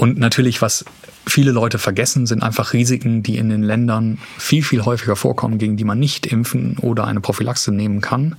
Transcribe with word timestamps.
Und 0.00 0.18
natürlich, 0.18 0.62
was 0.62 0.86
viele 1.26 1.50
Leute 1.50 1.78
vergessen, 1.78 2.24
sind 2.24 2.42
einfach 2.42 2.72
Risiken, 2.72 3.22
die 3.22 3.36
in 3.36 3.50
den 3.50 3.62
Ländern 3.62 4.16
viel, 4.38 4.62
viel 4.62 4.86
häufiger 4.86 5.14
vorkommen, 5.14 5.58
gegen 5.58 5.76
die 5.76 5.84
man 5.84 5.98
nicht 5.98 6.26
impfen 6.26 6.78
oder 6.78 7.06
eine 7.06 7.20
Prophylaxe 7.20 7.70
nehmen 7.70 8.00
kann, 8.00 8.36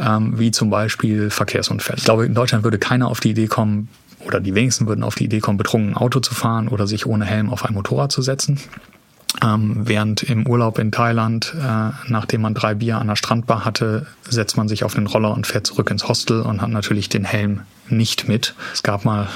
ähm, 0.00 0.38
wie 0.38 0.52
zum 0.52 0.70
Beispiel 0.70 1.28
Verkehrsunfälle. 1.28 1.98
Ich 1.98 2.04
glaube, 2.04 2.24
in 2.24 2.34
Deutschland 2.34 2.62
würde 2.62 2.78
keiner 2.78 3.08
auf 3.08 3.18
die 3.18 3.30
Idee 3.30 3.48
kommen, 3.48 3.88
oder 4.24 4.38
die 4.38 4.54
wenigsten 4.54 4.86
würden 4.86 5.02
auf 5.02 5.16
die 5.16 5.24
Idee 5.24 5.40
kommen, 5.40 5.58
betrunken 5.58 5.96
Auto 5.96 6.20
zu 6.20 6.36
fahren 6.36 6.68
oder 6.68 6.86
sich 6.86 7.04
ohne 7.04 7.24
Helm 7.24 7.50
auf 7.50 7.64
ein 7.64 7.74
Motorrad 7.74 8.12
zu 8.12 8.22
setzen. 8.22 8.60
Ähm, 9.42 9.80
während 9.80 10.22
im 10.22 10.46
Urlaub 10.46 10.78
in 10.78 10.92
Thailand, 10.92 11.52
äh, 11.60 11.90
nachdem 12.06 12.42
man 12.42 12.54
drei 12.54 12.76
Bier 12.76 12.98
an 12.98 13.08
der 13.08 13.16
Strandbar 13.16 13.64
hatte, 13.64 14.06
setzt 14.30 14.56
man 14.56 14.68
sich 14.68 14.84
auf 14.84 14.94
den 14.94 15.08
Roller 15.08 15.32
und 15.32 15.48
fährt 15.48 15.66
zurück 15.66 15.90
ins 15.90 16.06
Hostel 16.06 16.42
und 16.42 16.62
hat 16.62 16.70
natürlich 16.70 17.08
den 17.08 17.24
Helm 17.24 17.62
nicht 17.88 18.28
mit. 18.28 18.54
Es 18.72 18.84
gab 18.84 19.04
mal 19.04 19.26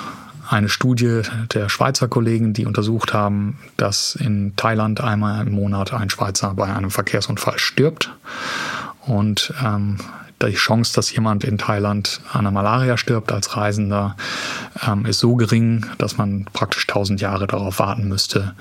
eine 0.48 0.68
Studie 0.68 1.22
der 1.52 1.68
Schweizer 1.68 2.08
Kollegen, 2.08 2.52
die 2.52 2.66
untersucht 2.66 3.12
haben, 3.12 3.58
dass 3.76 4.14
in 4.14 4.54
Thailand 4.56 5.00
einmal 5.00 5.46
im 5.46 5.54
Monat 5.54 5.92
ein 5.92 6.10
Schweizer 6.10 6.54
bei 6.54 6.72
einem 6.72 6.90
Verkehrsunfall 6.90 7.58
stirbt. 7.58 8.12
Und 9.06 9.52
ähm, 9.62 9.98
die 10.42 10.54
Chance, 10.54 10.94
dass 10.94 11.12
jemand 11.12 11.44
in 11.44 11.58
Thailand 11.58 12.20
an 12.32 12.44
der 12.44 12.52
Malaria 12.52 12.96
stirbt 12.96 13.32
als 13.32 13.56
Reisender, 13.56 14.16
ähm, 14.86 15.06
ist 15.06 15.20
so 15.20 15.36
gering, 15.36 15.86
dass 15.98 16.18
man 16.18 16.46
praktisch 16.52 16.86
tausend 16.86 17.20
Jahre 17.20 17.46
darauf 17.46 17.78
warten 17.78 18.08
müsste, 18.08 18.54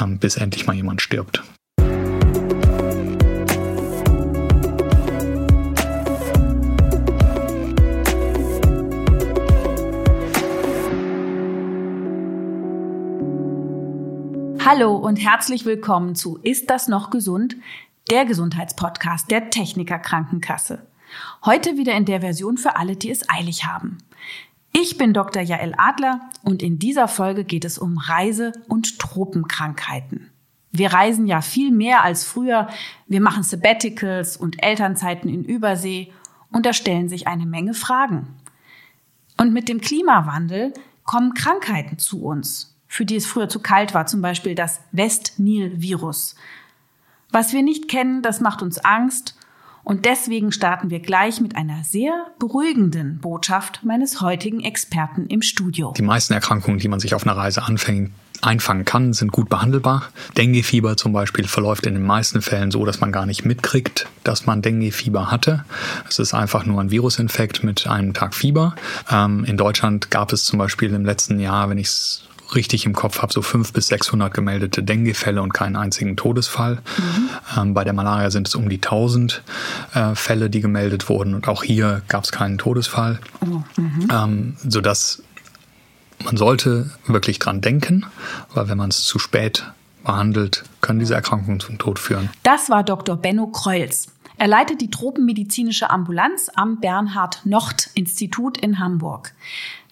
ähm, 0.00 0.18
bis 0.18 0.36
endlich 0.36 0.66
mal 0.66 0.74
jemand 0.74 1.02
stirbt. 1.02 1.42
Hallo 14.72 14.94
und 14.94 15.16
herzlich 15.16 15.64
willkommen 15.64 16.14
zu 16.14 16.38
Ist 16.44 16.70
das 16.70 16.86
noch 16.86 17.10
gesund? 17.10 17.56
Der 18.08 18.24
Gesundheitspodcast 18.24 19.28
der 19.28 19.50
Techniker 19.50 19.98
Krankenkasse. 19.98 20.86
Heute 21.44 21.76
wieder 21.76 21.94
in 21.96 22.04
der 22.04 22.20
Version 22.20 22.56
für 22.56 22.76
alle, 22.76 22.94
die 22.94 23.10
es 23.10 23.28
eilig 23.28 23.66
haben. 23.66 23.98
Ich 24.72 24.96
bin 24.96 25.12
Dr. 25.12 25.42
Jael 25.42 25.74
Adler 25.76 26.20
und 26.44 26.62
in 26.62 26.78
dieser 26.78 27.08
Folge 27.08 27.42
geht 27.42 27.64
es 27.64 27.78
um 27.78 27.98
Reise- 27.98 28.52
und 28.68 29.00
Tropenkrankheiten. 29.00 30.30
Wir 30.70 30.92
reisen 30.92 31.26
ja 31.26 31.40
viel 31.40 31.72
mehr 31.72 32.04
als 32.04 32.24
früher. 32.24 32.68
Wir 33.08 33.20
machen 33.20 33.42
Sabbaticals 33.42 34.36
und 34.36 34.62
Elternzeiten 34.62 35.28
in 35.28 35.44
Übersee 35.44 36.12
und 36.52 36.64
da 36.64 36.72
stellen 36.72 37.08
sich 37.08 37.26
eine 37.26 37.44
Menge 37.44 37.74
Fragen. 37.74 38.36
Und 39.36 39.52
mit 39.52 39.68
dem 39.68 39.80
Klimawandel 39.80 40.72
kommen 41.02 41.34
Krankheiten 41.34 41.98
zu 41.98 42.22
uns, 42.22 42.70
für 42.90 43.06
die 43.06 43.14
es 43.14 43.24
früher 43.24 43.48
zu 43.48 43.60
kalt 43.60 43.94
war, 43.94 44.06
zum 44.06 44.20
Beispiel 44.20 44.56
das 44.56 44.80
West-Nil-Virus. 44.90 46.34
Was 47.30 47.52
wir 47.52 47.62
nicht 47.62 47.88
kennen, 47.88 48.20
das 48.20 48.40
macht 48.40 48.62
uns 48.62 48.78
Angst 48.78 49.36
und 49.84 50.06
deswegen 50.06 50.50
starten 50.50 50.90
wir 50.90 50.98
gleich 50.98 51.40
mit 51.40 51.54
einer 51.54 51.84
sehr 51.84 52.26
beruhigenden 52.40 53.20
Botschaft 53.20 53.84
meines 53.84 54.20
heutigen 54.20 54.60
Experten 54.60 55.26
im 55.28 55.40
Studio. 55.40 55.94
Die 55.96 56.02
meisten 56.02 56.32
Erkrankungen, 56.32 56.80
die 56.80 56.88
man 56.88 56.98
sich 56.98 57.14
auf 57.14 57.24
einer 57.24 57.36
Reise 57.36 57.62
anfängt, 57.62 58.10
einfangen 58.42 58.84
kann, 58.84 59.12
sind 59.12 59.30
gut 59.30 59.48
behandelbar. 59.48 60.08
Dengue-Fieber 60.36 60.96
zum 60.96 61.12
Beispiel 61.12 61.46
verläuft 61.46 61.86
in 61.86 61.94
den 61.94 62.02
meisten 62.02 62.42
Fällen 62.42 62.72
so, 62.72 62.84
dass 62.84 63.00
man 63.00 63.12
gar 63.12 63.26
nicht 63.26 63.44
mitkriegt, 63.44 64.08
dass 64.24 64.46
man 64.46 64.62
Dengue-Fieber 64.62 65.30
hatte. 65.30 65.64
Es 66.08 66.18
ist 66.18 66.34
einfach 66.34 66.66
nur 66.66 66.80
ein 66.80 66.90
Virusinfekt 66.90 67.62
mit 67.62 67.86
einem 67.86 68.14
Tag 68.14 68.34
Fieber. 68.34 68.74
Ähm, 69.10 69.44
in 69.44 69.56
Deutschland 69.56 70.10
gab 70.10 70.32
es 70.32 70.44
zum 70.44 70.58
Beispiel 70.58 70.92
im 70.92 71.04
letzten 71.04 71.38
Jahr, 71.38 71.68
wenn 71.70 71.78
ich 71.78 71.86
es 71.86 72.24
richtig 72.54 72.86
im 72.86 72.94
Kopf 72.94 73.22
habe, 73.22 73.32
so 73.32 73.42
500 73.42 73.72
bis 73.72 73.86
600 73.88 74.32
gemeldete 74.32 74.82
Dengue-Fälle 74.82 75.42
und 75.42 75.52
keinen 75.52 75.76
einzigen 75.76 76.16
Todesfall. 76.16 76.76
Mhm. 76.98 77.30
Ähm, 77.56 77.74
bei 77.74 77.84
der 77.84 77.92
Malaria 77.92 78.30
sind 78.30 78.48
es 78.48 78.54
um 78.54 78.68
die 78.68 78.76
1000 78.76 79.42
äh, 79.94 80.14
Fälle, 80.14 80.50
die 80.50 80.60
gemeldet 80.60 81.08
wurden 81.08 81.34
und 81.34 81.48
auch 81.48 81.62
hier 81.62 82.02
gab 82.08 82.24
es 82.24 82.32
keinen 82.32 82.58
Todesfall, 82.58 83.20
oh, 83.40 83.62
mhm. 83.80 84.08
ähm, 84.12 84.56
sodass 84.66 85.22
man 86.24 86.36
sollte 86.36 86.90
wirklich 87.06 87.38
dran 87.38 87.60
denken, 87.60 88.06
weil 88.52 88.68
wenn 88.68 88.78
man 88.78 88.90
es 88.90 89.04
zu 89.04 89.18
spät 89.18 89.64
behandelt, 90.04 90.64
können 90.80 90.98
diese 90.98 91.14
Erkrankungen 91.14 91.60
zum 91.60 91.78
Tod 91.78 91.98
führen. 91.98 92.30
Das 92.42 92.70
war 92.70 92.82
Dr. 92.84 93.16
Benno 93.16 93.46
Kreuz. 93.46 94.08
Er 94.40 94.48
leitet 94.48 94.80
die 94.80 94.90
Tropenmedizinische 94.90 95.90
Ambulanz 95.90 96.50
am 96.54 96.80
Bernhard-Nocht-Institut 96.80 98.56
in 98.56 98.78
Hamburg. 98.78 99.34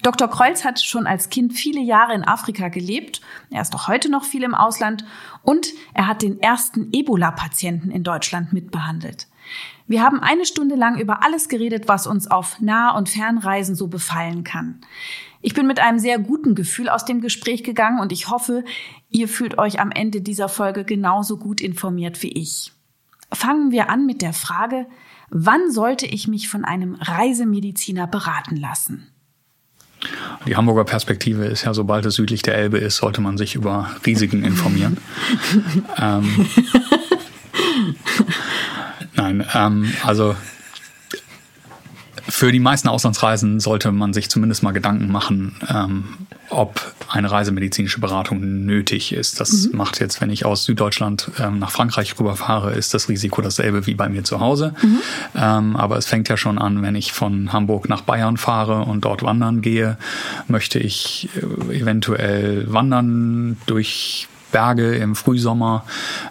Dr. 0.03 0.29
Kreuz 0.29 0.65
hat 0.65 0.81
schon 0.81 1.07
als 1.07 1.29
Kind 1.29 1.53
viele 1.53 1.81
Jahre 1.81 2.15
in 2.15 2.25
Afrika 2.25 2.69
gelebt. 2.69 3.21
Er 3.51 3.63
ist 3.63 3.75
auch 3.75 3.89
heute 3.89 4.09
noch 4.11 4.25
viel 4.25 4.45
im 4.45 4.55
Ausland 4.55 5.05
und 5.43 5.69
er 5.93 6.07
hat 6.07 6.23
den 6.23 6.41
ersten 6.41 6.89
Ebola-Patienten 6.93 7.91
in 7.91 8.05
Deutschland 8.05 8.53
mitbehandelt. 8.53 9.27
Wir 9.87 10.03
haben 10.03 10.21
eine 10.21 10.45
Stunde 10.45 10.77
lang 10.77 10.99
über 10.99 11.25
alles 11.25 11.49
geredet, 11.49 11.89
was 11.89 12.07
uns 12.07 12.31
auf 12.31 12.61
Nah- 12.61 12.97
und 12.97 13.09
Fernreisen 13.09 13.75
so 13.75 13.89
befallen 13.89 14.45
kann. 14.45 14.81
Ich 15.41 15.55
bin 15.55 15.67
mit 15.67 15.81
einem 15.81 15.99
sehr 15.99 16.19
guten 16.19 16.55
Gefühl 16.55 16.89
aus 16.89 17.05
dem 17.05 17.21
Gespräch 17.21 17.65
gegangen 17.65 18.01
und 18.01 18.13
ich 18.13 18.29
hoffe, 18.29 18.65
ihr 19.09 19.29
fühlt 19.29 19.59
euch 19.59 19.81
am 19.81 19.91
Ende 19.91 20.21
dieser 20.21 20.49
Folge 20.49 20.85
genauso 20.85 21.39
gut 21.39 21.61
informiert 21.61 22.23
wie 22.23 22.33
ich. 22.33 22.73
Fangen 23.33 23.71
wir 23.71 23.91
an 23.91 24.07
mit 24.07 24.23
der 24.23 24.33
Frage, 24.33 24.87
wann 25.31 25.71
sollte 25.71 26.07
ich 26.07 26.29
mich 26.29 26.49
von 26.49 26.65
einem 26.65 26.95
Reisemediziner 26.95 28.07
beraten 28.07 28.57
lassen? 28.57 29.13
Die 30.47 30.57
Hamburger 30.57 30.85
Perspektive 30.85 31.45
ist 31.45 31.65
ja, 31.65 31.75
sobald 31.75 32.07
es 32.07 32.15
südlich 32.15 32.43
der 32.43 32.55
Elbe 32.55 32.79
ist, 32.79 32.97
sollte 32.97 33.21
man 33.21 33.37
sich 33.37 33.55
über 33.55 33.91
Risiken 34.07 34.45
informieren. 34.45 34.99
ähm, 35.99 36.49
nein, 39.17 39.45
ähm, 39.55 39.93
also 40.05 40.37
für 42.29 42.53
die 42.53 42.61
meisten 42.61 42.89
Auslandsreisen 42.89 43.59
sollte 43.59 43.91
man 43.91 44.13
sich 44.13 44.31
zumindest 44.31 44.63
mal 44.63 44.73
Gedanken 44.73 45.11
machen, 45.11 45.57
ähm, 45.69 46.05
ob 46.51 46.95
eine 47.09 47.31
reisemedizinische 47.31 48.01
Beratung 48.01 48.65
nötig 48.65 49.13
ist. 49.13 49.41
Das 49.41 49.69
mhm. 49.69 49.77
macht 49.77 50.01
jetzt, 50.01 50.21
wenn 50.21 50.31
ich 50.31 50.45
aus 50.45 50.65
Süddeutschland 50.65 51.31
ähm, 51.39 51.59
nach 51.59 51.71
Frankreich 51.71 52.19
rüberfahre, 52.19 52.73
ist 52.73 52.95
das 52.95 53.09
Risiko 53.09 53.43
dasselbe 53.43 53.87
wie 53.87 53.95
bei 53.95 54.09
mir 54.09 54.25
zu 54.25 54.41
Hause. 54.41 54.75
Mhm. 54.83 55.01
Ähm, 55.37 55.77
aber 55.77 55.97
es 55.97 56.07
fängt 56.07 56.29
ja 56.29 56.37
schon 56.37 56.59
an, 56.59 56.83
wenn 56.83 56.95
ich 56.95 57.13
von 57.13 57.53
Hamburg 57.53 57.89
nach 57.89 58.03
Bayern 58.03 58.37
fahre 58.37 58.83
und 58.83 59.05
dort 59.05 59.23
wandern 59.23 59.63
gehe, 59.63 59.99
möchte 60.47 60.79
ich 60.79 61.29
äh, 61.37 61.77
eventuell 61.77 62.73
wandern 62.73 63.57
durch 63.67 64.29
Berge 64.53 64.97
im 64.97 65.15
Frühsommer, 65.15 65.85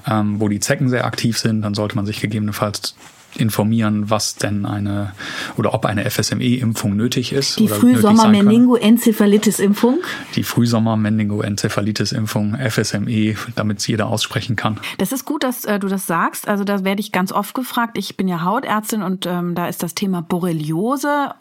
ähm, 0.07 0.39
wo 0.39 0.49
die 0.49 0.59
Zecken 0.59 0.89
sehr 0.89 1.05
aktiv 1.05 1.37
sind, 1.37 1.61
dann 1.61 1.73
sollte 1.73 1.95
man 1.95 2.05
sich 2.05 2.19
gegebenenfalls 2.19 2.95
informieren, 3.37 4.09
was 4.09 4.35
denn 4.35 4.65
eine 4.65 5.13
oder 5.57 5.73
ob 5.73 5.85
eine 5.85 6.09
FSME-Impfung 6.09 6.95
nötig 6.95 7.33
ist. 7.33 7.59
Die 7.59 7.67
Frühsommer-Meningoenzephalitis-Impfung? 7.67 9.99
Die 10.35 10.43
Frühsommer-Meningoenzephalitis-Impfung, 10.43 12.57
FSME, 12.57 13.35
damit 13.55 13.79
es 13.79 13.87
jeder 13.87 14.07
aussprechen 14.07 14.55
kann. 14.55 14.79
Das 14.97 15.11
ist 15.11 15.25
gut, 15.25 15.43
dass 15.43 15.65
äh, 15.65 15.79
du 15.79 15.87
das 15.87 16.07
sagst. 16.07 16.47
Also 16.47 16.63
da 16.63 16.83
werde 16.83 17.01
ich 17.01 17.11
ganz 17.11 17.31
oft 17.31 17.53
gefragt. 17.53 17.97
Ich 17.97 18.17
bin 18.17 18.27
ja 18.27 18.43
Hautärztin 18.43 19.03
und 19.03 19.25
ähm, 19.25 19.55
da 19.55 19.67
ist 19.67 19.83
das 19.83 19.95
Thema 19.95 20.21
Borreliose 20.21 21.31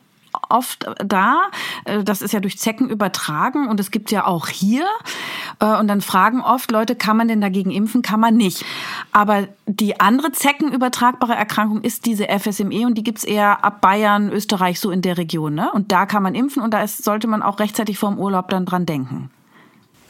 oft 0.49 0.87
da. 1.05 1.43
Äh, 1.85 2.05
das 2.05 2.23
ist 2.23 2.33
ja 2.33 2.41
durch 2.41 2.59
Zecken 2.59 2.89
übertragen 2.89 3.69
und 3.69 3.81
es 3.81 3.91
gibt 3.91 4.11
ja 4.11 4.27
auch 4.27 4.49
hier. 4.49 4.87
Äh, 5.61 5.79
und 5.79 5.89
dann 5.89 6.01
fragen 6.01 6.41
oft 6.41 6.71
Leute, 6.71 6.97
kann 6.97 7.17
man 7.17 7.29
denn 7.29 7.41
dagegen 7.41 7.71
impfen? 7.71 8.03
Kann 8.03 8.21
man 8.21 8.37
nicht. 8.37 8.65
Aber 9.13 9.49
die 9.67 10.01
andere 10.01 10.33
zeckenübertragbare 10.33 11.35
Erkrankung 11.35 11.83
ist 11.83 12.07
diese 12.07 12.27
FSME 12.29 12.87
und 12.87 12.95
die 12.95 13.05
gibt's 13.05 13.25
eher 13.25 13.65
ab 13.65 13.81
Bayern, 13.81 14.31
Österreich, 14.31 14.81
so 14.81 14.91
in 14.91 15.03
der 15.03 15.19
Region. 15.19 15.55
Ne? 15.55 15.71
Und 15.73 15.93
da 15.93 16.07
kann 16.07 16.23
man 16.23 16.35
impfen 16.35 16.63
und 16.63 16.73
da 16.73 16.83
ist, 16.83 17.05
sollte 17.05 17.27
man 17.27 17.43
auch 17.43 17.59
rechtzeitig 17.59 17.99
vor 17.99 18.11
dem 18.11 18.19
Urlaub 18.19 18.49
dann 18.49 18.67
dran 18.67 18.87
denken. 18.87 19.31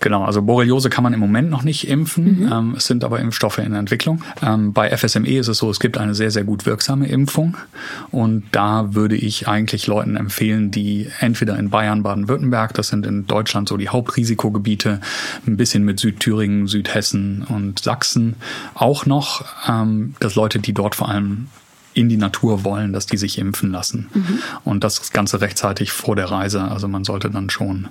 Genau, 0.00 0.24
also 0.24 0.42
Borreliose 0.42 0.90
kann 0.90 1.02
man 1.04 1.14
im 1.14 1.20
Moment 1.20 1.50
noch 1.50 1.62
nicht 1.62 1.88
impfen. 1.88 2.40
Mhm. 2.40 2.52
Ähm, 2.52 2.74
es 2.76 2.86
sind 2.86 3.02
aber 3.02 3.20
Impfstoffe 3.20 3.58
in 3.58 3.74
Entwicklung. 3.74 4.22
Ähm, 4.42 4.72
bei 4.72 4.94
FSME 4.94 5.38
ist 5.38 5.48
es 5.48 5.58
so, 5.58 5.70
es 5.70 5.80
gibt 5.80 5.96
eine 5.98 6.14
sehr, 6.14 6.30
sehr 6.30 6.44
gut 6.44 6.66
wirksame 6.66 7.08
Impfung. 7.08 7.56
Und 8.10 8.44
da 8.52 8.94
würde 8.94 9.16
ich 9.16 9.48
eigentlich 9.48 9.86
Leuten 9.86 10.16
empfehlen, 10.16 10.70
die 10.70 11.08
entweder 11.20 11.58
in 11.58 11.70
Bayern, 11.70 12.02
Baden-Württemberg, 12.02 12.74
das 12.74 12.88
sind 12.88 13.06
in 13.06 13.26
Deutschland 13.26 13.68
so 13.68 13.76
die 13.76 13.88
Hauptrisikogebiete, 13.88 15.00
ein 15.46 15.56
bisschen 15.56 15.84
mit 15.84 15.98
Südthüringen, 15.98 16.66
Südhessen 16.66 17.42
und 17.48 17.78
Sachsen 17.80 18.36
auch 18.74 19.06
noch, 19.06 19.44
ähm, 19.68 20.14
dass 20.20 20.34
Leute, 20.34 20.58
die 20.58 20.74
dort 20.74 20.94
vor 20.94 21.08
allem 21.08 21.48
in 21.96 22.10
die 22.10 22.18
Natur 22.18 22.62
wollen, 22.62 22.92
dass 22.92 23.06
die 23.06 23.16
sich 23.16 23.38
impfen 23.38 23.72
lassen. 23.72 24.08
Mhm. 24.12 24.38
Und 24.64 24.84
das 24.84 25.12
Ganze 25.12 25.40
rechtzeitig 25.40 25.92
vor 25.92 26.14
der 26.14 26.30
Reise. 26.30 26.62
Also 26.62 26.88
man 26.88 27.04
sollte 27.04 27.30
dann 27.30 27.48
schon 27.48 27.88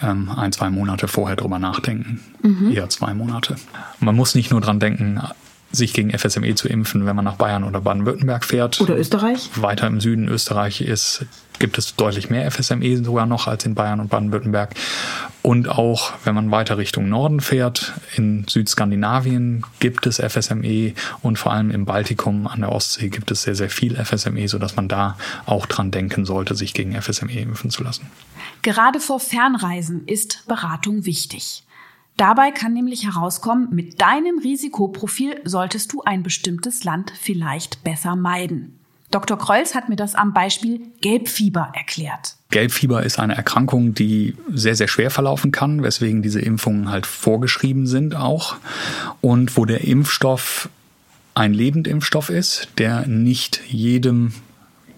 ähm, 0.00 0.30
ein, 0.30 0.52
zwei 0.52 0.70
Monate 0.70 1.08
vorher 1.08 1.34
drüber 1.34 1.58
nachdenken. 1.58 2.20
Mhm. 2.42 2.70
Eher 2.70 2.88
zwei 2.90 3.12
Monate. 3.12 3.56
Man 3.98 4.14
muss 4.14 4.36
nicht 4.36 4.52
nur 4.52 4.60
dran 4.60 4.78
denken, 4.78 5.20
sich 5.72 5.92
gegen 5.92 6.16
FSME 6.16 6.54
zu 6.54 6.68
impfen, 6.68 7.06
wenn 7.06 7.16
man 7.16 7.24
nach 7.24 7.36
Bayern 7.36 7.64
oder 7.64 7.80
Baden-Württemberg 7.80 8.44
fährt. 8.44 8.80
Oder 8.80 8.98
Österreich. 8.98 9.50
Weiter 9.54 9.86
im 9.86 10.00
Süden 10.00 10.28
Österreich 10.28 10.80
ist, 10.80 11.24
gibt 11.58 11.78
es 11.78 11.94
deutlich 11.94 12.30
mehr 12.30 12.50
FSME 12.50 13.04
sogar 13.04 13.26
noch 13.26 13.46
als 13.46 13.64
in 13.64 13.74
Bayern 13.74 14.00
und 14.00 14.08
Baden-Württemberg. 14.08 14.74
Und 15.42 15.68
auch, 15.68 16.12
wenn 16.24 16.34
man 16.34 16.50
weiter 16.50 16.76
Richtung 16.76 17.08
Norden 17.08 17.40
fährt, 17.40 17.92
in 18.16 18.46
Südskandinavien 18.48 19.64
gibt 19.78 20.06
es 20.06 20.16
FSME 20.16 20.94
und 21.22 21.38
vor 21.38 21.52
allem 21.52 21.70
im 21.70 21.84
Baltikum 21.86 22.46
an 22.46 22.60
der 22.60 22.72
Ostsee 22.72 23.08
gibt 23.08 23.30
es 23.30 23.42
sehr, 23.42 23.54
sehr 23.54 23.70
viel 23.70 23.96
FSME, 23.96 24.48
sodass 24.48 24.76
man 24.76 24.88
da 24.88 25.16
auch 25.46 25.66
dran 25.66 25.90
denken 25.90 26.24
sollte, 26.24 26.54
sich 26.54 26.74
gegen 26.74 27.00
FSME 27.00 27.40
impfen 27.40 27.70
zu 27.70 27.82
lassen. 27.82 28.10
Gerade 28.62 29.00
vor 29.00 29.20
Fernreisen 29.20 30.06
ist 30.06 30.46
Beratung 30.46 31.06
wichtig. 31.06 31.62
Dabei 32.20 32.50
kann 32.50 32.74
nämlich 32.74 33.06
herauskommen, 33.06 33.68
mit 33.70 34.02
deinem 34.02 34.38
Risikoprofil 34.40 35.40
solltest 35.44 35.90
du 35.94 36.02
ein 36.02 36.22
bestimmtes 36.22 36.84
Land 36.84 37.14
vielleicht 37.18 37.82
besser 37.82 38.14
meiden. 38.14 38.78
Dr. 39.10 39.38
Kreuz 39.38 39.74
hat 39.74 39.88
mir 39.88 39.96
das 39.96 40.14
am 40.14 40.34
Beispiel 40.34 40.82
Gelbfieber 41.00 41.72
erklärt. 41.74 42.36
Gelbfieber 42.50 43.04
ist 43.04 43.18
eine 43.18 43.36
Erkrankung, 43.36 43.94
die 43.94 44.36
sehr, 44.52 44.74
sehr 44.74 44.86
schwer 44.86 45.10
verlaufen 45.10 45.50
kann, 45.50 45.82
weswegen 45.82 46.20
diese 46.20 46.42
Impfungen 46.42 46.90
halt 46.90 47.06
vorgeschrieben 47.06 47.86
sind 47.86 48.14
auch. 48.14 48.56
Und 49.22 49.56
wo 49.56 49.64
der 49.64 49.84
Impfstoff 49.84 50.68
ein 51.32 51.54
Lebendimpfstoff 51.54 52.28
ist, 52.28 52.68
der 52.76 53.06
nicht 53.06 53.62
jedem 53.66 54.34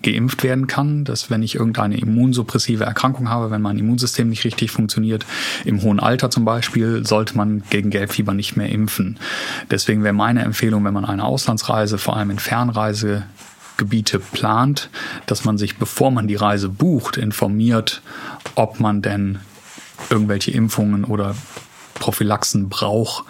geimpft 0.03 0.43
werden 0.43 0.67
kann, 0.67 1.05
dass 1.05 1.31
wenn 1.31 1.43
ich 1.43 1.55
irgendeine 1.55 1.99
immunsuppressive 1.99 2.85
Erkrankung 2.85 3.29
habe, 3.29 3.51
wenn 3.51 3.63
mein 3.63 3.79
Immunsystem 3.79 4.29
nicht 4.29 4.45
richtig 4.45 4.71
funktioniert, 4.71 5.25
im 5.65 5.83
hohen 5.83 6.01
Alter 6.01 6.31
zum 6.31 6.45
Beispiel, 6.45 7.07
sollte 7.07 7.37
man 7.37 7.63
gegen 7.71 7.91
Gelbfieber 7.91 8.35
nicht 8.35 8.57
mehr 8.57 8.69
impfen. 8.69 9.19
Deswegen 9.71 10.05
wäre 10.05 10.15
meine 10.15 10.43
Empfehlung, 10.43 10.85
wenn 10.85 10.95
man 10.95 11.05
eine 11.05 11.25
Auslandsreise, 11.25 11.99
vor 11.99 12.17
allem 12.17 12.31
in 12.31 12.39
Fernreisegebiete 12.39 14.19
plant, 14.19 14.91
dass 15.27 15.45
man 15.45 15.59
sich, 15.59 15.79
bevor 15.79 16.11
man 16.11 16.29
die 16.29 16.37
Reise 16.37 16.69
bucht, 16.69 17.17
informiert, 17.17 18.03
ob 18.55 18.81
man 18.81 19.03
denn 19.03 19.39
irgendwelche 20.11 20.51
Impfungen 20.51 21.05
oder 21.05 21.35
Prophylaxen 21.95 22.69
braucht, 22.69 23.25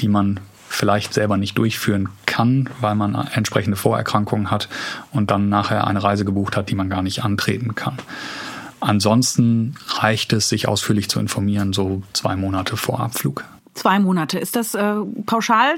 die 0.00 0.08
man 0.08 0.40
vielleicht 0.68 1.14
selber 1.14 1.36
nicht 1.36 1.56
durchführen 1.58 2.08
kann, 2.26 2.68
weil 2.80 2.94
man 2.94 3.14
entsprechende 3.14 3.76
Vorerkrankungen 3.76 4.50
hat 4.50 4.68
und 5.12 5.30
dann 5.30 5.48
nachher 5.48 5.86
eine 5.86 6.02
Reise 6.02 6.24
gebucht 6.24 6.56
hat, 6.56 6.70
die 6.70 6.74
man 6.74 6.90
gar 6.90 7.02
nicht 7.02 7.24
antreten 7.24 7.74
kann. 7.74 7.96
Ansonsten 8.80 9.74
reicht 9.88 10.32
es, 10.32 10.48
sich 10.48 10.68
ausführlich 10.68 11.08
zu 11.08 11.18
informieren, 11.18 11.72
so 11.72 12.02
zwei 12.12 12.36
Monate 12.36 12.76
vor 12.76 13.00
Abflug. 13.00 13.44
Zwei 13.74 13.98
Monate. 13.98 14.38
Ist 14.38 14.56
das 14.56 14.74
äh, 14.74 14.94
pauschal 15.26 15.74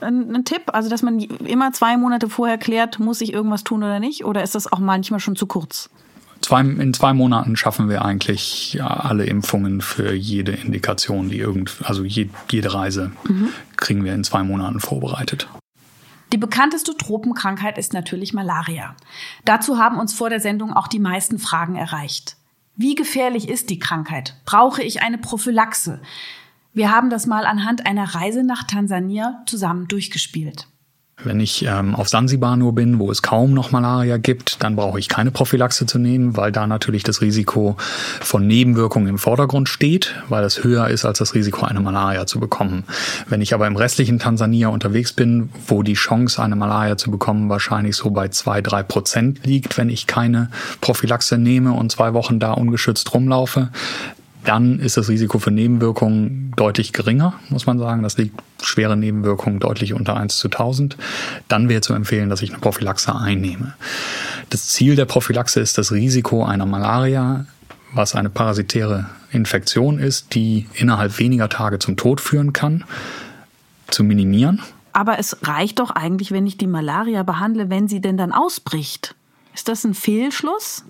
ein, 0.00 0.34
ein, 0.34 0.44
Tipp? 0.44 0.62
Also, 0.66 0.88
dass 0.88 1.02
man 1.02 1.20
immer 1.20 1.72
zwei 1.72 1.96
Monate 1.96 2.28
vorher 2.28 2.58
klärt, 2.58 2.98
muss 2.98 3.20
ich 3.20 3.32
irgendwas 3.32 3.64
tun 3.64 3.82
oder 3.82 4.00
nicht? 4.00 4.24
Oder 4.24 4.42
ist 4.42 4.54
das 4.54 4.72
auch 4.72 4.80
manchmal 4.80 5.20
schon 5.20 5.36
zu 5.36 5.46
kurz? 5.46 5.88
Zwei, 6.44 6.60
in 6.60 6.94
zwei 6.94 7.12
Monaten 7.12 7.56
schaffen 7.56 7.88
wir 7.88 8.04
eigentlich 8.04 8.78
alle 8.80 9.24
Impfungen 9.24 9.80
für 9.80 10.14
jede 10.14 10.52
Indikation, 10.52 11.28
die 11.28 11.38
irgend, 11.38 11.76
also 11.82 12.04
je, 12.04 12.28
jede 12.50 12.72
Reise 12.72 13.12
mhm. 13.24 13.48
kriegen 13.76 14.04
wir 14.04 14.14
in 14.14 14.24
zwei 14.24 14.42
Monaten 14.42 14.80
vorbereitet. 14.80 15.48
Die 16.32 16.38
bekannteste 16.38 16.96
Tropenkrankheit 16.96 17.78
ist 17.78 17.92
natürlich 17.92 18.32
Malaria. 18.32 18.96
Dazu 19.44 19.78
haben 19.78 19.98
uns 19.98 20.12
vor 20.12 20.30
der 20.30 20.40
Sendung 20.40 20.72
auch 20.72 20.88
die 20.88 20.98
meisten 20.98 21.38
Fragen 21.38 21.76
erreicht. 21.76 22.36
Wie 22.76 22.94
gefährlich 22.94 23.48
ist 23.48 23.70
die 23.70 23.78
Krankheit? 23.78 24.34
Brauche 24.44 24.82
ich 24.82 25.02
eine 25.02 25.18
Prophylaxe? 25.18 26.00
Wir 26.72 26.90
haben 26.90 27.08
das 27.08 27.26
mal 27.26 27.46
anhand 27.46 27.86
einer 27.86 28.16
Reise 28.16 28.42
nach 28.42 28.64
Tansania 28.64 29.42
zusammen 29.46 29.86
durchgespielt. 29.86 30.66
Wenn 31.22 31.38
ich 31.38 31.64
ähm, 31.64 31.94
auf 31.94 32.08
Sansibar 32.08 32.56
nur 32.56 32.74
bin, 32.74 32.98
wo 32.98 33.10
es 33.10 33.22
kaum 33.22 33.54
noch 33.54 33.70
Malaria 33.70 34.16
gibt, 34.16 34.62
dann 34.64 34.74
brauche 34.74 34.98
ich 34.98 35.08
keine 35.08 35.30
Prophylaxe 35.30 35.86
zu 35.86 35.98
nehmen, 36.00 36.36
weil 36.36 36.50
da 36.50 36.66
natürlich 36.66 37.04
das 37.04 37.20
Risiko 37.20 37.76
von 38.20 38.46
Nebenwirkungen 38.46 39.08
im 39.08 39.18
Vordergrund 39.18 39.68
steht, 39.68 40.16
weil 40.28 40.42
es 40.42 40.64
höher 40.64 40.88
ist 40.88 41.04
als 41.04 41.18
das 41.18 41.34
Risiko, 41.34 41.66
eine 41.66 41.78
Malaria 41.78 42.26
zu 42.26 42.40
bekommen. 42.40 42.82
Wenn 43.28 43.40
ich 43.40 43.54
aber 43.54 43.68
im 43.68 43.76
restlichen 43.76 44.18
Tansania 44.18 44.68
unterwegs 44.68 45.12
bin, 45.12 45.50
wo 45.68 45.84
die 45.84 45.94
Chance, 45.94 46.42
eine 46.42 46.56
Malaria 46.56 46.96
zu 46.96 47.12
bekommen, 47.12 47.48
wahrscheinlich 47.48 47.94
so 47.94 48.10
bei 48.10 48.28
zwei, 48.28 48.60
drei 48.60 48.82
Prozent 48.82 49.46
liegt, 49.46 49.78
wenn 49.78 49.90
ich 49.90 50.08
keine 50.08 50.50
Prophylaxe 50.80 51.38
nehme 51.38 51.72
und 51.74 51.92
zwei 51.92 52.12
Wochen 52.12 52.40
da 52.40 52.52
ungeschützt 52.52 53.14
rumlaufe, 53.14 53.70
dann 54.44 54.78
ist 54.78 54.96
das 54.96 55.08
Risiko 55.08 55.38
für 55.38 55.50
Nebenwirkungen 55.50 56.52
deutlich 56.56 56.92
geringer, 56.92 57.34
muss 57.48 57.66
man 57.66 57.78
sagen. 57.78 58.02
Das 58.02 58.16
liegt 58.16 58.40
schwere 58.62 58.96
Nebenwirkungen 58.96 59.58
deutlich 59.58 59.94
unter 59.94 60.16
1 60.16 60.36
zu 60.36 60.48
1000. 60.48 60.96
Dann 61.48 61.68
wäre 61.68 61.80
zu 61.80 61.94
empfehlen, 61.94 62.30
dass 62.30 62.42
ich 62.42 62.50
eine 62.50 62.60
Prophylaxe 62.60 63.14
einnehme. 63.14 63.74
Das 64.50 64.68
Ziel 64.68 64.96
der 64.96 65.06
Prophylaxe 65.06 65.60
ist 65.60 65.78
das 65.78 65.92
Risiko 65.92 66.44
einer 66.44 66.66
Malaria, 66.66 67.46
was 67.92 68.14
eine 68.14 68.30
parasitäre 68.30 69.06
Infektion 69.30 69.98
ist, 69.98 70.34
die 70.34 70.66
innerhalb 70.74 71.18
weniger 71.18 71.48
Tage 71.48 71.78
zum 71.78 71.96
Tod 71.96 72.20
führen 72.20 72.52
kann, 72.52 72.84
zu 73.88 74.04
minimieren. 74.04 74.60
Aber 74.92 75.18
es 75.18 75.36
reicht 75.42 75.80
doch 75.80 75.90
eigentlich, 75.90 76.30
wenn 76.30 76.46
ich 76.46 76.56
die 76.56 76.68
Malaria 76.68 77.24
behandle, 77.24 77.68
wenn 77.68 77.88
sie 77.88 78.00
denn 78.00 78.16
dann 78.16 78.32
ausbricht. 78.32 79.14
Ist 79.54 79.68
das 79.68 79.84
ein 79.84 79.94
Fehlschluss? 79.94 80.84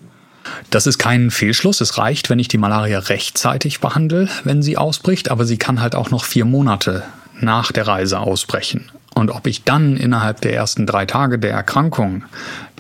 Das 0.70 0.87
ist 0.87 0.99
kein 0.99 1.31
Fehlschluss. 1.31 1.81
Es 1.81 1.99
reicht, 1.99 2.31
wenn 2.31 2.38
ich 2.38 2.49
die 2.49 2.58
Malaria 2.58 2.99
rechtzeitig 2.99 3.81
behandle, 3.81 4.29
wenn 4.44 4.62
sie 4.62 4.76
ausbricht, 4.76 5.31
aber 5.31 5.44
sie 5.44 5.56
kann 5.56 5.81
halt 5.81 5.94
auch 5.94 6.11
noch 6.11 6.25
vier 6.25 6.44
Monate 6.44 7.02
nach 7.41 7.73
der 7.73 7.87
Reise 7.87 8.20
ausbrechen. 8.20 8.91
Und 9.14 9.31
ob 9.31 9.46
ich 9.46 9.62
dann 9.62 9.96
innerhalb 9.96 10.41
der 10.41 10.55
ersten 10.55 10.87
drei 10.87 11.06
Tage 11.06 11.38
der 11.38 11.52
Erkrankung 11.52 12.25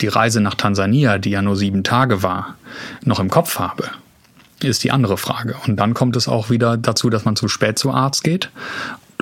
die 0.00 0.08
Reise 0.08 0.40
nach 0.40 0.54
Tansania, 0.54 1.18
die 1.18 1.30
ja 1.30 1.42
nur 1.42 1.56
sieben 1.56 1.84
Tage 1.84 2.22
war, 2.22 2.56
noch 3.04 3.20
im 3.20 3.30
Kopf 3.30 3.58
habe, 3.58 3.88
ist 4.60 4.82
die 4.82 4.90
andere 4.90 5.16
Frage. 5.16 5.56
Und 5.66 5.76
dann 5.76 5.94
kommt 5.94 6.16
es 6.16 6.26
auch 6.26 6.50
wieder 6.50 6.76
dazu, 6.76 7.10
dass 7.10 7.24
man 7.24 7.36
zu 7.36 7.48
spät 7.48 7.78
zu 7.78 7.92
Arzt 7.92 8.24
geht 8.24 8.50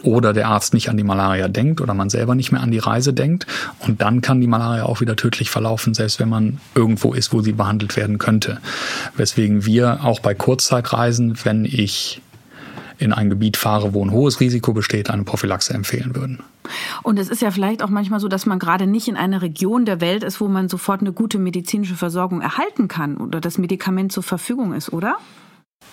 oder 0.02 0.32
der 0.32 0.48
Arzt 0.48 0.74
nicht 0.74 0.88
an 0.88 0.96
die 0.96 1.04
Malaria 1.04 1.48
denkt 1.48 1.80
oder 1.80 1.94
man 1.94 2.10
selber 2.10 2.34
nicht 2.34 2.52
mehr 2.52 2.60
an 2.60 2.70
die 2.70 2.78
Reise 2.78 3.12
denkt. 3.12 3.46
Und 3.80 4.00
dann 4.02 4.20
kann 4.20 4.40
die 4.40 4.46
Malaria 4.46 4.84
auch 4.84 5.00
wieder 5.00 5.16
tödlich 5.16 5.50
verlaufen, 5.50 5.94
selbst 5.94 6.20
wenn 6.20 6.28
man 6.28 6.60
irgendwo 6.74 7.12
ist, 7.12 7.32
wo 7.32 7.40
sie 7.40 7.52
behandelt 7.52 7.96
werden 7.96 8.18
könnte. 8.18 8.58
Weswegen 9.16 9.64
wir 9.64 10.04
auch 10.04 10.20
bei 10.20 10.34
Kurzzeitreisen, 10.34 11.38
wenn 11.44 11.64
ich 11.64 12.20
in 12.98 13.12
ein 13.12 13.30
Gebiet 13.30 13.56
fahre, 13.56 13.94
wo 13.94 14.04
ein 14.04 14.12
hohes 14.12 14.40
Risiko 14.40 14.72
besteht, 14.72 15.10
eine 15.10 15.24
Prophylaxe 15.24 15.74
empfehlen 15.74 16.14
würden. 16.14 16.38
Und 17.02 17.18
es 17.18 17.28
ist 17.28 17.42
ja 17.42 17.50
vielleicht 17.50 17.82
auch 17.82 17.88
manchmal 17.88 18.20
so, 18.20 18.28
dass 18.28 18.46
man 18.46 18.60
gerade 18.60 18.86
nicht 18.86 19.08
in 19.08 19.16
einer 19.16 19.42
Region 19.42 19.84
der 19.84 20.00
Welt 20.00 20.22
ist, 20.22 20.40
wo 20.40 20.46
man 20.46 20.68
sofort 20.68 21.00
eine 21.00 21.12
gute 21.12 21.38
medizinische 21.38 21.96
Versorgung 21.96 22.40
erhalten 22.40 22.86
kann 22.86 23.16
oder 23.16 23.40
das 23.40 23.58
Medikament 23.58 24.12
zur 24.12 24.22
Verfügung 24.22 24.72
ist, 24.72 24.92
oder? 24.92 25.16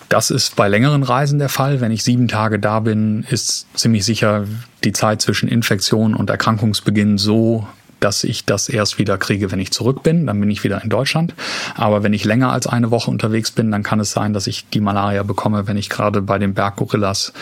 Das 0.08 0.30
ist 0.30 0.56
bei 0.56 0.66
längeren 0.66 1.04
Reisen 1.04 1.38
der 1.38 1.48
Fall. 1.48 1.80
Wenn 1.80 1.92
ich 1.92 2.02
sieben 2.02 2.26
Tage 2.26 2.58
da 2.58 2.80
bin, 2.80 3.24
ist 3.30 3.66
ziemlich 3.74 4.04
sicher 4.04 4.44
die 4.82 4.92
Zeit 4.92 5.22
zwischen 5.22 5.48
Infektion 5.48 6.14
und 6.14 6.30
Erkrankungsbeginn 6.30 7.16
so, 7.16 7.68
dass 8.00 8.24
ich 8.24 8.44
das 8.44 8.68
erst 8.68 8.98
wieder 8.98 9.18
kriege, 9.18 9.52
wenn 9.52 9.60
ich 9.60 9.70
zurück 9.70 10.02
bin. 10.02 10.26
Dann 10.26 10.40
bin 10.40 10.50
ich 10.50 10.64
wieder 10.64 10.82
in 10.82 10.90
Deutschland. 10.90 11.34
Aber 11.76 12.02
wenn 12.02 12.12
ich 12.12 12.24
länger 12.24 12.50
als 12.50 12.66
eine 12.66 12.90
Woche 12.90 13.10
unterwegs 13.10 13.52
bin, 13.52 13.70
dann 13.70 13.82
kann 13.82 14.00
es 14.00 14.10
sein, 14.10 14.32
dass 14.32 14.46
ich 14.46 14.68
die 14.70 14.80
Malaria 14.80 15.22
bekomme, 15.22 15.68
wenn 15.68 15.76
ich 15.76 15.88
gerade 15.88 16.22
bei 16.22 16.38
den 16.38 16.54
Berggorillas 16.54 17.32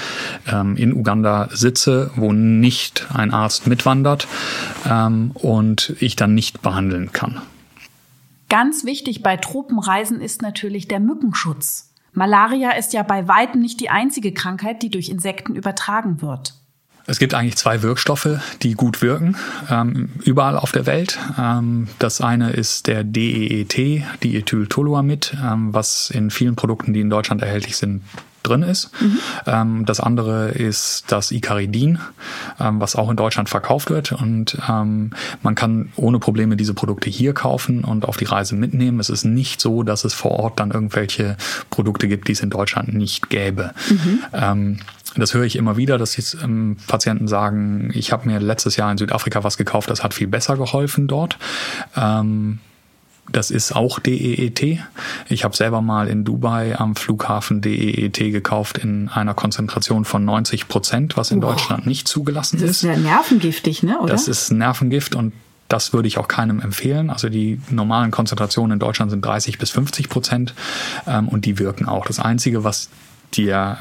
ähm, 0.53 0.77
in 0.77 0.93
Uganda 0.93 1.49
sitze, 1.51 2.11
wo 2.17 2.33
nicht 2.33 3.07
ein 3.15 3.33
Arzt 3.33 3.67
mitwandert 3.67 4.29
ähm, 4.89 5.31
und 5.33 5.95
ich 6.01 6.17
dann 6.17 6.35
nicht 6.35 6.61
behandeln 6.61 7.13
kann. 7.13 7.41
Ganz 8.51 8.85
wichtig 8.85 9.23
bei 9.23 9.37
Tropenreisen 9.37 10.21
ist 10.21 10.43
natürlich 10.43 10.89
der 10.89 11.01
Mückenschutz. 11.01 11.88
Malaria 12.19 12.73
ist 12.73 12.93
ja 12.93 13.03
bei 13.03 13.29
weitem 13.29 13.63
nicht 13.63 13.81
die 13.81 13.91
einzige 13.91 14.33
Krankheit, 14.33 14.83
die 14.83 14.91
durch 14.91 15.09
Insekten 15.09 15.55
übertragen 15.55 16.21
wird. 16.21 16.55
Es 17.07 17.19
gibt 17.19 17.33
eigentlich 17.33 17.57
zwei 17.57 17.81
Wirkstoffe, 17.81 18.29
die 18.63 18.75
gut 18.75 19.01
wirken, 19.01 19.37
ähm, 19.71 20.11
überall 20.25 20.59
auf 20.59 20.73
der 20.73 20.85
Welt. 20.85 21.19
Ähm, 21.39 21.89
das 21.99 22.21
eine 22.21 22.51
ist 22.51 22.87
der 22.87 23.03
DEET, 23.03 24.05
Diethyltoluamid, 24.23 25.35
ähm, 25.43 25.73
was 25.73 26.11
in 26.11 26.31
vielen 26.31 26.55
Produkten, 26.55 26.93
die 26.93 27.01
in 27.01 27.09
Deutschland 27.09 27.41
erhältlich 27.41 27.79
sind, 27.79 28.03
drin 28.43 28.63
ist. 28.63 28.91
Mhm. 29.01 29.85
Das 29.85 30.01
andere 30.01 30.51
ist 30.51 31.05
das 31.09 31.31
Icaridin, 31.31 31.99
ähm, 32.61 32.81
was 32.81 32.97
auch 32.97 33.11
in 33.11 33.17
Deutschland 33.17 33.49
verkauft 33.49 33.91
wird. 33.91 34.13
Und 34.13 34.59
ähm, 34.69 35.11
man 35.43 35.55
kann 35.55 35.91
ohne 35.97 36.19
Probleme 36.19 36.57
diese 36.57 36.75
Produkte 36.75 37.11
hier 37.11 37.35
kaufen 37.35 37.85
und 37.85 38.07
auf 38.07 38.17
die 38.17 38.25
Reise 38.25 38.55
mitnehmen. 38.55 39.01
Es 39.01 39.11
ist 39.11 39.25
nicht 39.25 39.61
so, 39.61 39.83
dass 39.83 40.05
es 40.05 40.15
vor 40.15 40.33
Ort 40.33 40.61
dann 40.61 40.71
irgendwelche 40.71 41.37
Produkte 41.71 42.09
gibt, 42.09 42.29
die 42.29 42.33
es 42.33 42.41
in 42.41 42.51
Deutschland 42.51 42.95
nicht 42.95 43.31
gäbe. 43.31 43.73
Mhm. 44.33 44.79
Das 45.17 45.35
höre 45.35 45.45
ich 45.45 45.57
immer 45.57 45.77
wieder, 45.77 45.99
dass 45.99 46.17
jetzt 46.17 46.37
ähm, 46.43 46.77
Patienten 46.87 47.29
sagen, 47.29 47.91
ich 47.95 48.13
habe 48.13 48.29
mir 48.29 48.39
letztes 48.41 48.77
Jahr 48.77 48.91
in 48.93 48.99
Südafrika 48.99 49.43
was 49.43 49.57
gekauft, 49.57 49.91
das 49.91 50.05
hat 50.05 50.15
viel 50.15 50.29
besser 50.29 50.57
geholfen 50.57 51.09
dort. 51.09 51.39
Ähm, 51.97 52.61
Das 53.33 53.51
ist 53.51 53.73
auch 53.73 53.99
DEET. 53.99 54.81
Ich 55.29 55.45
habe 55.45 55.57
selber 55.57 55.83
mal 55.83 56.09
in 56.09 56.25
Dubai 56.25 56.79
am 56.79 56.97
Flughafen 56.97 57.61
DEET 57.61 58.19
gekauft 58.19 58.79
in 58.79 59.09
einer 59.09 59.35
Konzentration 59.35 60.05
von 60.05 60.25
90 60.25 60.69
Prozent, 60.69 61.17
was 61.17 61.31
in 61.31 61.43
wow. 61.43 61.53
Deutschland 61.53 61.87
nicht 61.87 62.09
zugelassen 62.09 62.57
ist. 62.57 62.63
Das 62.63 62.71
ist 62.71 62.83
ja 62.83 62.97
nervengiftig, 62.97 63.83
ne? 63.83 64.01
Oder? 64.01 64.13
Das 64.13 64.29
ist 64.29 64.51
Nervengift 64.51 65.15
und 65.15 65.33
das 65.69 65.93
würde 65.93 66.09
ich 66.09 66.19
auch 66.19 66.29
keinem 66.29 66.61
empfehlen. 66.61 67.11
Also 67.11 67.29
die 67.29 67.61
normalen 67.69 68.11
Konzentrationen 68.11 68.75
in 68.75 68.79
Deutschland 68.79 69.11
sind 69.11 69.25
30 69.25 69.59
bis 69.59 69.71
50 69.71 70.09
Prozent 70.09 70.55
ähm, 71.07 71.29
und 71.29 71.45
die 71.45 71.59
wirken 71.59 71.87
auch. 71.87 72.07
Das 72.07 72.19
Einzige, 72.19 72.65
was 72.65 72.89
der 73.37 73.79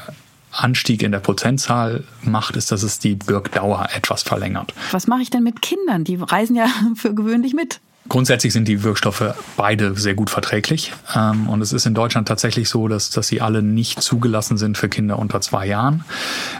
Anstieg 0.52 1.02
in 1.02 1.12
der 1.12 1.20
Prozentzahl 1.20 2.04
macht, 2.22 2.56
ist, 2.56 2.72
dass 2.72 2.82
es 2.82 2.98
die 2.98 3.18
Wirkdauer 3.26 3.88
etwas 3.94 4.22
verlängert. 4.22 4.74
Was 4.90 5.06
mache 5.06 5.22
ich 5.22 5.30
denn 5.30 5.42
mit 5.42 5.62
Kindern? 5.62 6.04
Die 6.04 6.16
reisen 6.16 6.56
ja 6.56 6.66
für 6.94 7.14
gewöhnlich 7.14 7.54
mit. 7.54 7.80
Grundsätzlich 8.08 8.52
sind 8.52 8.68
die 8.68 8.82
Wirkstoffe 8.82 9.34
beide 9.56 9.94
sehr 9.94 10.14
gut 10.14 10.30
verträglich. 10.30 10.92
Ähm, 11.14 11.48
und 11.48 11.60
es 11.60 11.72
ist 11.72 11.86
in 11.86 11.94
Deutschland 11.94 12.28
tatsächlich 12.28 12.68
so, 12.68 12.88
dass, 12.88 13.10
dass 13.10 13.28
sie 13.28 13.40
alle 13.40 13.62
nicht 13.62 14.00
zugelassen 14.02 14.56
sind 14.56 14.78
für 14.78 14.88
Kinder 14.88 15.18
unter 15.18 15.40
zwei 15.40 15.66
Jahren. 15.66 16.04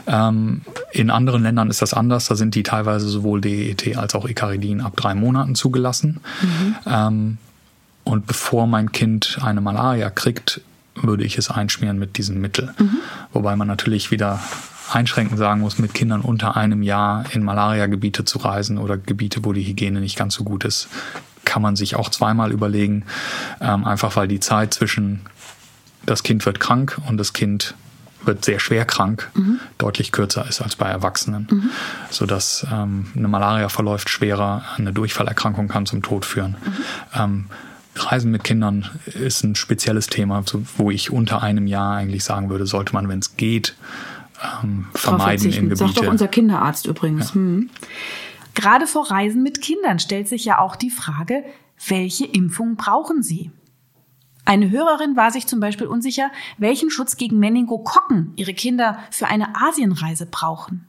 Ähm, 0.05 0.61
in 0.91 1.09
anderen 1.09 1.43
Ländern 1.43 1.69
ist 1.69 1.81
das 1.81 1.93
anders. 1.93 2.27
Da 2.27 2.35
sind 2.35 2.55
die 2.55 2.63
teilweise 2.63 3.07
sowohl 3.07 3.41
DET 3.41 3.97
als 3.97 4.15
auch 4.15 4.27
Icaridin 4.27 4.81
ab 4.81 4.95
drei 4.95 5.15
Monaten 5.15 5.55
zugelassen. 5.55 6.19
Mhm. 6.41 6.75
Ähm, 6.85 7.37
und 8.03 8.27
bevor 8.27 8.67
mein 8.67 8.91
Kind 8.91 9.39
eine 9.41 9.61
Malaria 9.61 10.09
kriegt, 10.09 10.61
würde 10.95 11.23
ich 11.23 11.37
es 11.37 11.49
einschmieren 11.49 11.97
mit 11.99 12.17
diesem 12.17 12.41
Mittel. 12.41 12.73
Mhm. 12.77 12.97
Wobei 13.33 13.55
man 13.55 13.67
natürlich 13.67 14.11
wieder 14.11 14.39
einschränkend 14.91 15.37
sagen 15.37 15.61
muss, 15.61 15.77
mit 15.77 15.93
Kindern 15.93 16.21
unter 16.21 16.57
einem 16.57 16.81
Jahr 16.81 17.25
in 17.31 17.43
Malaria-Gebiete 17.43 18.25
zu 18.25 18.39
reisen 18.39 18.77
oder 18.77 18.97
Gebiete, 18.97 19.45
wo 19.45 19.53
die 19.53 19.63
Hygiene 19.63 19.99
nicht 19.99 20.17
ganz 20.17 20.33
so 20.33 20.43
gut 20.43 20.65
ist, 20.65 20.87
kann 21.49 21.63
man 21.63 21.75
sich 21.75 21.95
auch 21.95 22.09
zweimal 22.09 22.51
überlegen, 22.51 23.05
ähm, 23.59 23.83
einfach 23.83 24.15
weil 24.15 24.27
die 24.27 24.39
Zeit 24.39 24.71
zwischen 24.75 25.21
das 26.05 26.21
Kind 26.21 26.45
wird 26.45 26.59
krank 26.59 26.99
und 27.07 27.17
das 27.17 27.33
Kind 27.33 27.73
wird 28.23 28.45
sehr 28.45 28.59
schwer 28.59 28.85
krank, 28.85 29.31
mhm. 29.33 29.59
deutlich 29.79 30.11
kürzer 30.11 30.47
ist 30.47 30.61
als 30.61 30.75
bei 30.75 30.87
Erwachsenen. 30.87 31.47
Mhm. 31.49 31.69
Sodass 32.11 32.67
ähm, 32.71 33.07
eine 33.15 33.27
Malaria 33.27 33.69
verläuft 33.69 34.09
schwerer, 34.09 34.63
eine 34.77 34.93
Durchfallerkrankung 34.93 35.67
kann 35.67 35.87
zum 35.87 36.03
Tod 36.03 36.23
führen. 36.25 36.55
Mhm. 36.63 37.19
Ähm, 37.19 37.45
Reisen 37.95 38.29
mit 38.29 38.43
Kindern 38.43 38.87
ist 39.05 39.43
ein 39.43 39.55
spezielles 39.55 40.07
Thema, 40.07 40.43
wo 40.77 40.91
ich 40.91 41.11
unter 41.11 41.41
einem 41.41 41.65
Jahr 41.65 41.95
eigentlich 41.95 42.23
sagen 42.23 42.49
würde, 42.49 42.67
sollte 42.67 42.93
man, 42.93 43.09
wenn 43.09 43.19
es 43.19 43.35
geht, 43.37 43.75
ähm, 44.63 44.85
vermeiden 44.93 45.47
in 45.47 45.69
Gebiete. 45.69 45.75
Sagt 45.77 45.97
doch 45.97 46.07
unser 46.07 46.27
Kinderarzt 46.27 46.85
übrigens. 46.85 47.29
Ja. 47.29 47.35
Hm. 47.35 47.69
Gerade 48.59 48.87
vor 48.87 49.09
Reisen 49.09 49.41
mit 49.41 49.61
Kindern 49.61 49.99
stellt 49.99 50.27
sich 50.27 50.43
ja 50.43 50.59
auch 50.59 50.75
die 50.75 50.89
Frage, 50.89 51.45
welche 51.87 52.25
Impfung 52.25 52.75
brauchen 52.75 53.23
sie? 53.23 53.51
Eine 54.43 54.69
Hörerin 54.69 55.15
war 55.15 55.31
sich 55.31 55.47
zum 55.47 55.61
Beispiel 55.61 55.87
unsicher, 55.87 56.29
welchen 56.57 56.89
Schutz 56.89 57.15
gegen 57.15 57.39
Meningokokken 57.39 58.33
ihre 58.35 58.53
Kinder 58.53 58.99
für 59.11 59.27
eine 59.27 59.55
Asienreise 59.55 60.25
brauchen. 60.25 60.85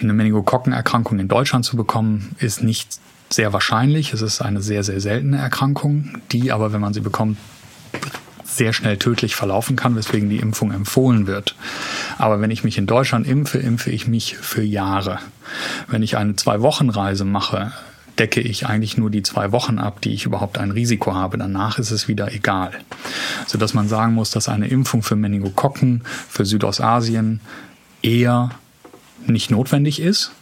Eine 0.00 0.12
Meningokokkenerkrankung 0.12 1.18
in 1.18 1.26
Deutschland 1.26 1.64
zu 1.64 1.76
bekommen, 1.76 2.36
ist 2.38 2.62
nicht 2.62 3.00
sehr 3.28 3.52
wahrscheinlich. 3.52 4.12
Es 4.12 4.22
ist 4.22 4.40
eine 4.40 4.62
sehr, 4.62 4.84
sehr 4.84 5.00
seltene 5.00 5.38
Erkrankung, 5.38 6.18
die 6.30 6.52
aber, 6.52 6.72
wenn 6.72 6.80
man 6.80 6.94
sie 6.94 7.00
bekommt, 7.00 7.38
sehr 8.58 8.72
schnell 8.72 8.98
tödlich 8.98 9.34
verlaufen 9.34 9.76
kann, 9.76 9.96
weswegen 9.96 10.28
die 10.28 10.38
Impfung 10.38 10.72
empfohlen 10.72 11.26
wird. 11.26 11.54
Aber 12.18 12.40
wenn 12.40 12.50
ich 12.50 12.64
mich 12.64 12.76
in 12.76 12.86
Deutschland 12.86 13.26
impfe, 13.26 13.58
impfe 13.58 13.90
ich 13.90 14.06
mich 14.06 14.36
für 14.36 14.62
Jahre. 14.62 15.18
Wenn 15.86 16.02
ich 16.02 16.16
eine 16.16 16.36
Zwei-Wochen-Reise 16.36 17.24
mache, 17.24 17.72
decke 18.18 18.40
ich 18.40 18.66
eigentlich 18.66 18.98
nur 18.98 19.10
die 19.10 19.22
zwei 19.22 19.52
Wochen 19.52 19.78
ab, 19.78 20.00
die 20.00 20.12
ich 20.12 20.24
überhaupt 20.24 20.58
ein 20.58 20.72
Risiko 20.72 21.14
habe. 21.14 21.38
Danach 21.38 21.78
ist 21.78 21.90
es 21.90 22.08
wieder 22.08 22.32
egal. 22.32 22.72
Sodass 23.46 23.74
man 23.74 23.88
sagen 23.88 24.14
muss, 24.14 24.30
dass 24.30 24.48
eine 24.48 24.68
Impfung 24.68 25.02
für 25.02 25.16
Meningokokken, 25.16 26.02
für 26.28 26.44
Südostasien 26.44 27.40
eher 28.02 28.50
nicht 29.26 29.50
notwendig 29.50 30.00
ist. 30.00 30.32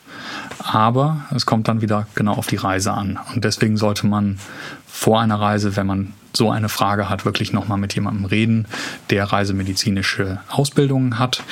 Aber 0.59 1.25
es 1.35 1.47
kommt 1.47 1.69
dann 1.69 1.81
wieder 1.81 2.07
genau 2.15 2.35
auf 2.35 2.47
die 2.47 2.57
Reise 2.57 2.93
an. 2.93 3.19
Und 3.35 3.45
deswegen 3.45 3.77
sollte 3.77 4.07
man 4.07 4.39
vor 4.87 5.21
einer 5.21 5.41
Reise, 5.41 5.77
wenn 5.77 5.87
man 5.87 6.13
so 6.37 6.51
eine 6.51 6.69
Frage 6.69 7.09
hat, 7.09 7.25
wirklich 7.25 7.53
nochmal 7.53 7.79
mit 7.79 7.95
jemandem 7.95 8.27
reden, 8.27 8.67
der 9.11 9.25
reisemedizinische 9.25 10.41
Ausbildungen 10.49 11.19
hat. 11.19 11.43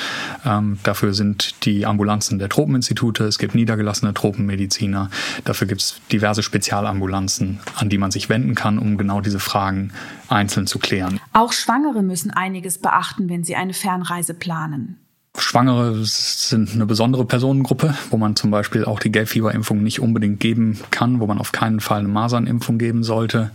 Ähm, 0.45 0.79
dafür 0.83 1.13
sind 1.13 1.65
die 1.65 1.85
Ambulanzen 1.85 2.39
der 2.39 2.49
Tropeninstitute, 2.49 3.25
es 3.25 3.39
gibt 3.39 3.55
niedergelassene 3.55 4.13
Tropenmediziner, 4.13 5.09
dafür 5.43 5.67
gibt 5.67 5.81
es 5.81 6.01
diverse 6.11 6.43
Spezialambulanzen, 6.43 7.59
an 7.75 7.89
die 7.89 7.97
man 7.97 8.11
sich 8.11 8.29
wenden 8.29 8.55
kann, 8.55 8.77
um 8.77 8.97
genau 8.97 9.21
diese 9.21 9.39
Fragen 9.39 9.91
einzeln 10.29 10.67
zu 10.67 10.79
klären. 10.79 11.19
Auch 11.33 11.51
Schwangere 11.51 12.03
müssen 12.03 12.31
einiges 12.31 12.77
beachten, 12.77 13.29
wenn 13.29 13.43
sie 13.43 13.55
eine 13.55 13.73
Fernreise 13.73 14.33
planen. 14.33 14.97
Schwangere 15.37 16.05
sind 16.05 16.73
eine 16.73 16.85
besondere 16.85 17.25
Personengruppe, 17.25 17.93
wo 18.09 18.17
man 18.17 18.35
zum 18.35 18.51
Beispiel 18.51 18.85
auch 18.85 18.99
die 18.99 19.11
Gelbfieberimpfung 19.11 19.83
nicht 19.83 19.99
unbedingt 19.99 20.39
geben 20.39 20.79
kann, 20.91 21.19
wo 21.19 21.27
man 21.27 21.39
auf 21.39 21.51
keinen 21.51 21.81
Fall 21.81 21.99
eine 21.99 22.07
Masernimpfung 22.07 22.77
geben 22.77 23.03
sollte 23.03 23.51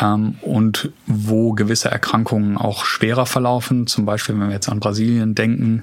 ähm, 0.00 0.36
und 0.42 0.90
wo 1.06 1.52
gewisse 1.52 1.90
Erkrankungen 1.90 2.56
auch 2.56 2.84
schwerer 2.84 3.26
verlaufen. 3.26 3.86
Zum 3.86 4.04
Beispiel, 4.04 4.38
wenn 4.38 4.48
wir 4.48 4.54
jetzt 4.54 4.68
an 4.68 4.80
Brasilien 4.80 5.34
denken, 5.34 5.82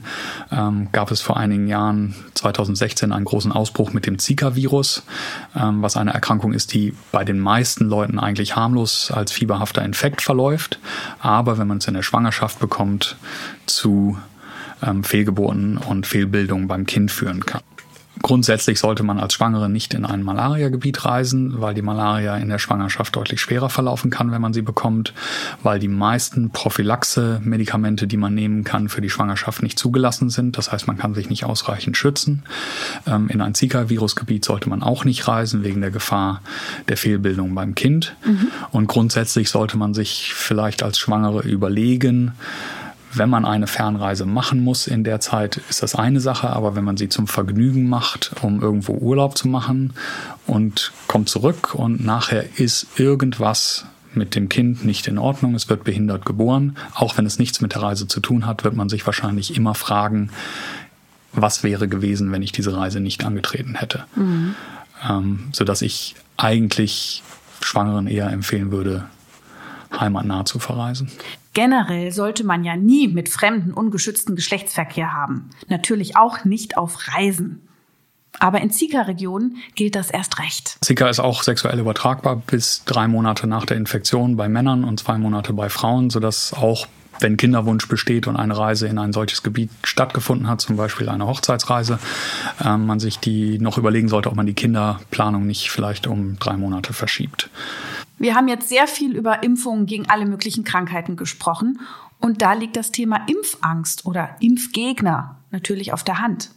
ähm, 0.52 0.88
gab 0.92 1.12
es 1.12 1.22
vor 1.22 1.38
einigen 1.38 1.68
Jahren, 1.68 2.16
2016, 2.36 3.12
einen 3.12 3.26
großen 3.26 3.52
Ausbruch 3.52 3.92
mit 3.92 4.06
dem 4.06 4.20
Zika-Virus, 4.20 5.04
ähm, 5.56 5.82
was 5.82 5.98
eine 5.98 6.14
Erkrankung 6.14 6.54
ist, 6.54 6.74
die 6.74 6.94
bei 7.12 7.26
den 7.26 7.40
meisten 7.40 7.86
Leuten 7.86 8.20
eigentlich 8.20 8.56
harmlos 8.56 9.12
als 9.12 9.32
fieberhafter 9.32 9.84
Infekt 9.84 10.22
verläuft, 10.22 10.80
aber 11.20 11.58
wenn 11.58 11.68
man 11.68 11.80
es 11.80 11.88
in 11.88 11.94
der 11.94 12.04
Schwangerschaft 12.04 12.60
bekommt, 12.60 13.18
zu 13.66 14.18
ähm, 14.82 15.04
Fehlgeburten 15.04 15.78
und 15.78 16.08
Fehlbildungen 16.08 16.68
beim 16.68 16.86
Kind 16.86 17.12
führen 17.12 17.46
kann. 17.46 17.62
Grundsätzlich 18.22 18.80
sollte 18.80 19.04
man 19.04 19.20
als 19.20 19.34
Schwangere 19.34 19.70
nicht 19.70 19.94
in 19.94 20.06
ein 20.06 20.24
Malariagebiet 20.24 21.06
reisen, 21.06 21.62
weil 21.62 21.74
die 21.74 21.82
Malaria 21.82 22.38
in 22.38 22.50
der 22.50 22.60
Schwangerschaft 22.60 23.16
deutlich 23.16 23.42
schwerer 23.42 23.70
verlaufen 23.70 24.10
kann, 24.10 24.32
wenn 24.32 24.42
man 24.42 24.54
sie 24.54 24.62
bekommt, 24.62 25.14
weil 25.64 25.80
die 25.80 25.90
meisten 25.90 26.50
Prophylaxe-Medikamente, 26.50 28.08
die 28.08 28.18
man 28.18 28.34
nehmen 28.34 28.64
kann, 28.64 28.90
für 28.90 29.02
die 29.02 29.10
Schwangerschaft 29.10 29.62
nicht 29.62 29.78
zugelassen 29.78 30.30
sind. 30.30 30.58
Das 30.58 30.72
heißt, 30.72 30.88
man 30.88 30.98
kann 30.98 31.14
sich 31.14 31.30
nicht 31.30 31.44
ausreichend 31.44 31.98
schützen. 31.98 32.44
Ähm, 33.06 33.28
in 33.30 33.42
ein 33.42 33.54
Zika-Virusgebiet 33.54 34.46
sollte 34.46 34.70
man 34.70 34.82
auch 34.82 35.06
nicht 35.06 35.28
reisen, 35.28 35.64
wegen 35.64 35.82
der 35.82 35.92
Gefahr 35.92 36.42
der 36.88 36.98
Fehlbildung 36.98 37.54
beim 37.54 37.76
Kind. 37.76 38.16
Mhm. 38.26 38.48
Und 38.72 38.88
grundsätzlich 38.88 39.50
sollte 39.50 39.78
man 39.78 39.94
sich 39.94 40.34
vielleicht 40.34 40.84
als 40.84 40.98
Schwangere 40.98 41.42
überlegen, 41.42 42.32
wenn 43.18 43.30
man 43.30 43.46
eine 43.46 43.68
Fernreise 43.68 44.26
machen 44.26 44.64
muss 44.64 44.88
in 44.88 45.04
der 45.04 45.20
Zeit, 45.20 45.58
ist 45.70 45.84
das 45.84 45.96
eine 45.96 46.20
Sache, 46.20 46.50
aber 46.50 46.76
wenn 46.76 46.84
man 46.84 46.98
sie 46.98 47.10
zum 47.10 47.28
Vergnügen 47.28 47.88
macht, 47.90 48.32
um 48.42 48.62
irgendwo 48.62 48.94
Urlaub 48.94 49.38
zu 49.38 49.48
machen 49.48 49.94
und 50.48 50.92
kommt 51.08 51.30
zurück 51.30 51.76
und 51.76 52.04
nachher 52.04 52.60
ist 52.60 52.88
irgendwas 52.98 53.86
mit 54.14 54.36
dem 54.36 54.50
Kind 54.50 54.86
nicht 54.86 55.08
in 55.08 55.18
Ordnung, 55.18 55.56
es 55.56 55.70
wird 55.70 55.84
behindert 55.84 56.26
geboren, 56.26 56.78
auch 56.94 57.18
wenn 57.18 57.26
es 57.26 57.40
nichts 57.40 57.62
mit 57.62 57.74
der 57.74 57.82
Reise 57.82 58.08
zu 58.08 58.20
tun 58.20 58.46
hat, 58.46 58.64
wird 58.64 58.76
man 58.76 58.90
sich 58.90 59.06
wahrscheinlich 59.06 59.56
immer 59.56 59.76
fragen, 59.76 60.30
was 61.34 61.64
wäre 61.64 61.88
gewesen, 61.88 62.32
wenn 62.32 62.42
ich 62.42 62.52
diese 62.52 62.76
Reise 62.76 63.00
nicht 63.00 63.26
angetreten 63.26 63.76
hätte. 63.76 64.06
Mhm. 64.16 64.56
Ähm, 65.08 65.50
sodass 65.52 65.82
ich 65.82 66.16
eigentlich 66.38 67.24
Schwangeren 67.62 68.08
eher 68.08 68.30
empfehlen 68.30 68.72
würde, 68.72 69.06
heimatnah 70.00 70.46
zu 70.46 70.60
verreisen. 70.60 71.12
Generell 71.56 72.12
sollte 72.12 72.44
man 72.44 72.66
ja 72.66 72.76
nie 72.76 73.08
mit 73.08 73.30
Fremden 73.30 73.74
ungeschützten 73.74 74.36
Geschlechtsverkehr 74.36 75.14
haben. 75.14 75.50
Natürlich 75.70 76.18
auch 76.18 76.44
nicht 76.44 76.78
auf 76.78 77.08
Reisen. 77.08 77.66
Aber 78.40 78.60
in 78.60 78.70
Zika-Regionen 78.70 79.56
gilt 79.74 79.96
das 79.96 80.12
erst 80.12 80.38
recht. 80.40 80.78
Zika 80.82 81.08
ist 81.08 81.22
auch 81.22 81.44
sexuell 81.44 81.80
übertragbar 81.80 82.36
bis 82.36 82.84
drei 82.84 83.08
Monate 83.08 83.48
nach 83.48 83.66
der 83.66 83.78
Infektion 83.78 84.36
bei 84.36 84.50
Männern 84.50 84.84
und 84.84 85.00
zwei 85.00 85.18
Monate 85.18 85.54
bei 85.54 85.70
Frauen, 85.70 86.10
sodass 86.10 86.54
auch 86.54 86.88
wenn 87.22 87.38
Kinderwunsch 87.38 87.88
besteht 87.88 88.28
und 88.28 88.36
eine 88.36 88.58
Reise 88.58 88.88
in 88.88 88.98
ein 88.98 89.14
solches 89.14 89.42
Gebiet 89.42 89.70
stattgefunden 89.84 90.50
hat, 90.50 90.60
zum 90.60 90.76
Beispiel 90.76 91.08
eine 91.08 91.26
Hochzeitsreise, 91.26 92.00
äh, 92.62 92.76
man 92.76 93.00
sich 93.00 93.20
die 93.20 93.60
noch 93.60 93.78
überlegen 93.78 94.10
sollte, 94.10 94.28
ob 94.28 94.36
man 94.36 94.46
die 94.46 94.54
Kinderplanung 94.54 95.48
nicht 95.48 95.72
vielleicht 95.72 96.06
um 96.06 96.38
drei 96.38 96.58
Monate 96.58 96.92
verschiebt. 96.92 97.50
Wir 98.18 98.36
haben 98.36 98.48
jetzt 98.48 98.70
sehr 98.70 98.88
viel 98.88 99.16
über 99.16 99.44
Impfungen 99.44 99.86
gegen 99.86 100.10
alle 100.10 100.26
möglichen 100.26 100.64
Krankheiten 100.64 101.16
gesprochen 101.16 101.80
und 102.20 102.42
da 102.42 102.54
liegt 102.54 102.76
das 102.76 102.92
Thema 102.92 103.26
Impfangst 103.28 104.06
oder 104.06 104.36
Impfgegner 104.40 105.38
natürlich 105.52 105.92
auf 105.94 106.04
der 106.04 106.20
Hand. 106.20 106.52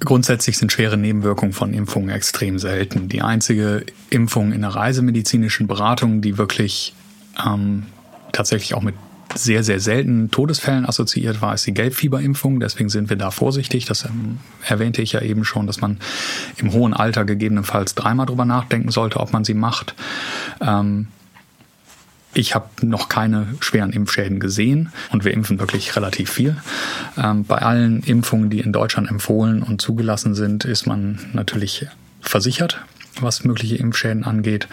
Grundsätzlich 0.00 0.58
sind 0.58 0.70
schwere 0.70 0.98
Nebenwirkungen 0.98 1.52
von 1.52 1.72
Impfungen 1.72 2.10
extrem 2.10 2.58
selten. 2.58 3.08
Die 3.08 3.22
einzige 3.22 3.86
Impfung 4.10 4.52
in 4.52 4.60
der 4.60 4.70
reisemedizinischen 4.70 5.66
Beratung, 5.66 6.20
die 6.20 6.36
wirklich 6.36 6.94
ähm, 7.44 7.86
tatsächlich 8.32 8.74
auch 8.74 8.82
mit 8.82 8.96
sehr, 9.34 9.62
sehr 9.62 9.80
selten 9.80 10.30
Todesfällen 10.30 10.86
assoziiert 10.86 11.42
war, 11.42 11.54
ist 11.54 11.66
die 11.66 11.74
Gelbfieberimpfung. 11.74 12.60
Deswegen 12.60 12.88
sind 12.88 13.10
wir 13.10 13.16
da 13.16 13.30
vorsichtig. 13.30 13.84
Das 13.84 14.04
ähm, 14.04 14.38
erwähnte 14.66 15.02
ich 15.02 15.12
ja 15.12 15.20
eben 15.20 15.44
schon, 15.44 15.66
dass 15.66 15.80
man 15.80 15.98
im 16.56 16.72
hohen 16.72 16.94
Alter 16.94 17.24
gegebenenfalls 17.24 17.94
dreimal 17.94 18.26
drüber 18.26 18.44
nachdenken 18.44 18.90
sollte, 18.90 19.20
ob 19.20 19.32
man 19.32 19.44
sie 19.44 19.54
macht. 19.54 19.94
Ähm, 20.60 21.08
ich 22.34 22.54
habe 22.54 22.68
noch 22.82 23.08
keine 23.08 23.46
schweren 23.60 23.92
Impfschäden 23.92 24.40
gesehen 24.40 24.90
und 25.12 25.24
wir 25.24 25.32
impfen 25.32 25.60
wirklich 25.60 25.94
relativ 25.94 26.30
viel. 26.30 26.56
Ähm, 27.16 27.44
bei 27.44 27.58
allen 27.58 28.02
Impfungen, 28.02 28.50
die 28.50 28.60
in 28.60 28.72
Deutschland 28.72 29.08
empfohlen 29.08 29.62
und 29.62 29.80
zugelassen 29.80 30.34
sind, 30.34 30.64
ist 30.64 30.86
man 30.86 31.20
natürlich 31.32 31.86
versichert, 32.20 32.82
was 33.20 33.44
mögliche 33.44 33.76
Impfschäden 33.76 34.24
angeht. 34.24 34.66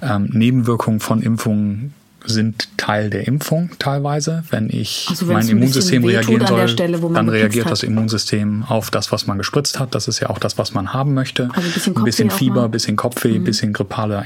Ähm, 0.00 0.30
Nebenwirkungen 0.32 1.00
von 1.00 1.20
Impfungen 1.20 1.92
sind 2.26 2.68
Teil 2.76 3.10
der 3.10 3.26
Impfung 3.26 3.70
teilweise. 3.78 4.44
Wenn 4.50 4.68
ich 4.70 5.06
Also 5.10 5.26
mein 5.26 5.46
Immunsystem 5.48 6.04
reagieren 6.04 6.46
soll, 6.46 6.68
Stelle, 6.68 6.98
dann 6.98 7.28
reagiert 7.28 7.70
das 7.70 7.82
Immunsystem 7.82 8.64
auf 8.68 8.90
das, 8.90 9.12
was 9.12 9.26
man 9.26 9.38
gespritzt 9.38 9.78
hat. 9.78 9.94
Das 9.94 10.08
ist 10.08 10.20
ja 10.20 10.30
auch 10.30 10.38
das, 10.38 10.58
was 10.58 10.74
man 10.74 10.92
haben 10.92 11.14
möchte. 11.14 11.50
Also 11.54 11.68
ein 11.68 11.72
bisschen 11.72 11.96
ein 11.96 12.04
bisschen 12.04 12.30
Fieber, 12.30 12.64
ein 12.64 12.70
bisschen 12.70 12.96
Kopfweh, 12.96 13.36
ein 13.36 13.44
bisschen 13.44 13.72
grippale, 13.72 14.24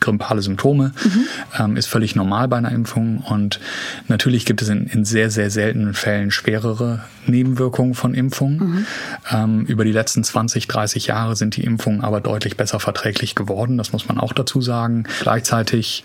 grippale 0.00 0.42
Symptome 0.42 0.92
Mhm. 1.04 1.24
ähm, 1.58 1.76
ist 1.76 1.86
völlig 1.86 2.14
normal 2.16 2.48
bei 2.48 2.56
einer 2.56 2.72
Impfung. 2.72 3.18
Und 3.18 3.60
natürlich 4.08 4.44
gibt 4.46 4.62
es 4.62 4.68
in, 4.68 4.86
in 4.86 5.04
sehr, 5.04 5.30
sehr 5.30 5.50
seltenen 5.50 5.94
Fällen 5.94 6.30
schwerere 6.30 7.04
Nebenwirkungen 7.26 7.94
von 7.94 8.14
Impfungen. 8.14 8.58
Mhm. 8.58 8.86
Ähm, 9.30 9.64
über 9.66 9.84
die 9.84 9.92
letzten 9.92 10.24
20, 10.24 10.68
30 10.68 11.06
Jahre 11.08 11.36
sind 11.36 11.56
die 11.56 11.64
Impfungen 11.64 12.02
aber 12.02 12.20
deutlich 12.20 12.56
besser 12.56 12.80
verträglich 12.80 13.34
geworden. 13.34 13.78
Das 13.78 13.92
muss 13.92 14.08
man 14.08 14.18
auch 14.18 14.32
dazu 14.32 14.60
sagen. 14.60 15.04
Gleichzeitig 15.20 16.04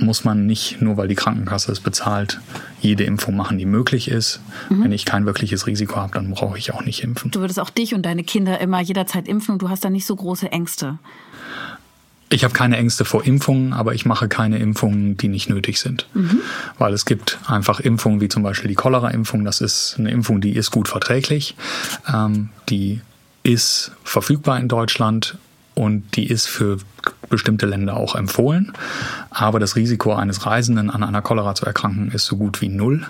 muss 0.00 0.24
man 0.24 0.46
nicht, 0.46 0.80
nur 0.80 0.96
weil 0.96 1.08
die 1.08 1.14
Krankenkasse 1.14 1.72
es 1.72 1.80
bezahlt, 1.80 2.40
jede 2.80 3.04
Impfung 3.04 3.36
machen, 3.36 3.58
die 3.58 3.66
möglich 3.66 4.08
ist. 4.08 4.40
Mhm. 4.68 4.84
Wenn 4.84 4.92
ich 4.92 5.04
kein 5.04 5.26
wirkliches 5.26 5.66
Risiko 5.66 5.96
habe, 5.96 6.14
dann 6.14 6.30
brauche 6.30 6.58
ich 6.58 6.72
auch 6.72 6.84
nicht 6.84 7.02
impfen. 7.02 7.30
Du 7.30 7.40
würdest 7.40 7.60
auch 7.60 7.70
dich 7.70 7.94
und 7.94 8.02
deine 8.02 8.24
Kinder 8.24 8.60
immer 8.60 8.80
jederzeit 8.80 9.28
impfen 9.28 9.54
und 9.54 9.62
du 9.62 9.68
hast 9.68 9.84
da 9.84 9.90
nicht 9.90 10.06
so 10.06 10.14
große 10.16 10.50
Ängste. 10.50 10.98
Ich 12.30 12.44
habe 12.44 12.52
keine 12.52 12.76
Ängste 12.76 13.06
vor 13.06 13.24
Impfungen, 13.24 13.72
aber 13.72 13.94
ich 13.94 14.04
mache 14.04 14.28
keine 14.28 14.58
Impfungen, 14.58 15.16
die 15.16 15.28
nicht 15.28 15.48
nötig 15.48 15.80
sind. 15.80 16.06
Weil 16.76 16.92
es 16.92 17.06
gibt 17.06 17.38
einfach 17.46 17.80
Impfungen 17.80 18.20
wie 18.20 18.28
zum 18.28 18.42
Beispiel 18.42 18.68
die 18.68 18.74
Cholera-Impfung. 18.74 19.44
Das 19.44 19.62
ist 19.62 19.96
eine 19.98 20.10
Impfung, 20.10 20.42
die 20.42 20.54
ist 20.54 20.70
gut 20.70 20.88
verträglich. 20.88 21.56
Ähm, 22.12 22.50
die 22.68 23.00
ist 23.44 23.92
verfügbar 24.04 24.60
in 24.60 24.68
Deutschland 24.68 25.38
und 25.78 26.16
die 26.16 26.26
ist 26.26 26.48
für 26.48 26.78
bestimmte 27.28 27.64
Länder 27.64 27.96
auch 27.96 28.16
empfohlen. 28.16 28.72
Aber 29.30 29.60
das 29.60 29.76
Risiko 29.76 30.12
eines 30.12 30.44
Reisenden 30.44 30.90
an 30.90 31.04
einer 31.04 31.22
Cholera 31.22 31.54
zu 31.54 31.66
erkranken 31.66 32.10
ist 32.10 32.26
so 32.26 32.36
gut 32.36 32.60
wie 32.60 32.68
null. 32.68 33.06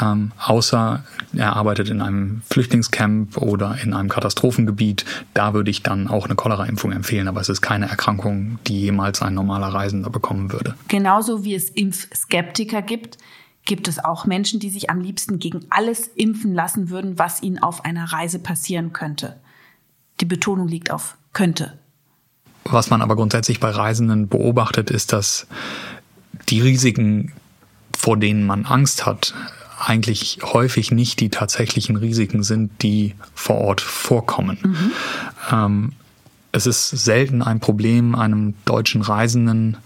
Ähm, 0.00 0.30
außer 0.38 1.02
er 1.34 1.56
arbeitet 1.56 1.88
in 1.88 2.00
einem 2.00 2.42
Flüchtlingscamp 2.48 3.38
oder 3.38 3.78
in 3.82 3.94
einem 3.94 4.08
Katastrophengebiet. 4.08 5.04
Da 5.34 5.54
würde 5.54 5.72
ich 5.72 5.82
dann 5.82 6.06
auch 6.06 6.26
eine 6.26 6.36
Cholera-Impfung 6.36 6.92
empfehlen. 6.92 7.26
Aber 7.26 7.40
es 7.40 7.48
ist 7.48 7.62
keine 7.62 7.88
Erkrankung, 7.88 8.60
die 8.68 8.80
jemals 8.80 9.20
ein 9.20 9.34
normaler 9.34 9.74
Reisender 9.74 10.10
bekommen 10.10 10.52
würde. 10.52 10.76
Genauso 10.86 11.42
wie 11.44 11.56
es 11.56 11.68
Impfskeptiker 11.68 12.82
gibt, 12.82 13.18
gibt 13.64 13.88
es 13.88 13.98
auch 13.98 14.24
Menschen, 14.24 14.60
die 14.60 14.70
sich 14.70 14.88
am 14.88 15.00
liebsten 15.00 15.40
gegen 15.40 15.66
alles 15.70 16.06
impfen 16.06 16.54
lassen 16.54 16.90
würden, 16.90 17.18
was 17.18 17.42
ihnen 17.42 17.58
auf 17.58 17.84
einer 17.84 18.04
Reise 18.04 18.38
passieren 18.38 18.92
könnte. 18.92 19.40
Die 20.20 20.26
Betonung 20.26 20.68
liegt 20.68 20.92
auf 20.92 21.16
könnte. 21.32 21.78
Was 22.64 22.90
man 22.90 23.02
aber 23.02 23.16
grundsätzlich 23.16 23.60
bei 23.60 23.70
Reisenden 23.70 24.28
beobachtet, 24.28 24.90
ist, 24.90 25.12
dass 25.12 25.46
die 26.48 26.60
Risiken, 26.60 27.32
vor 27.96 28.16
denen 28.16 28.46
man 28.46 28.66
Angst 28.66 29.06
hat, 29.06 29.34
eigentlich 29.78 30.40
häufig 30.42 30.90
nicht 30.90 31.20
die 31.20 31.28
tatsächlichen 31.28 31.96
Risiken 31.96 32.42
sind, 32.42 32.82
die 32.82 33.14
vor 33.34 33.56
Ort 33.58 33.80
vorkommen. 33.80 34.76
Ähm, 35.50 35.92
es 36.52 36.66
ist 36.66 36.90
selten 36.90 37.42
ein 37.42 37.60
Problem, 37.60 38.14
einem 38.14 38.54
deutschen 38.64 39.02
Reisenden 39.02 39.76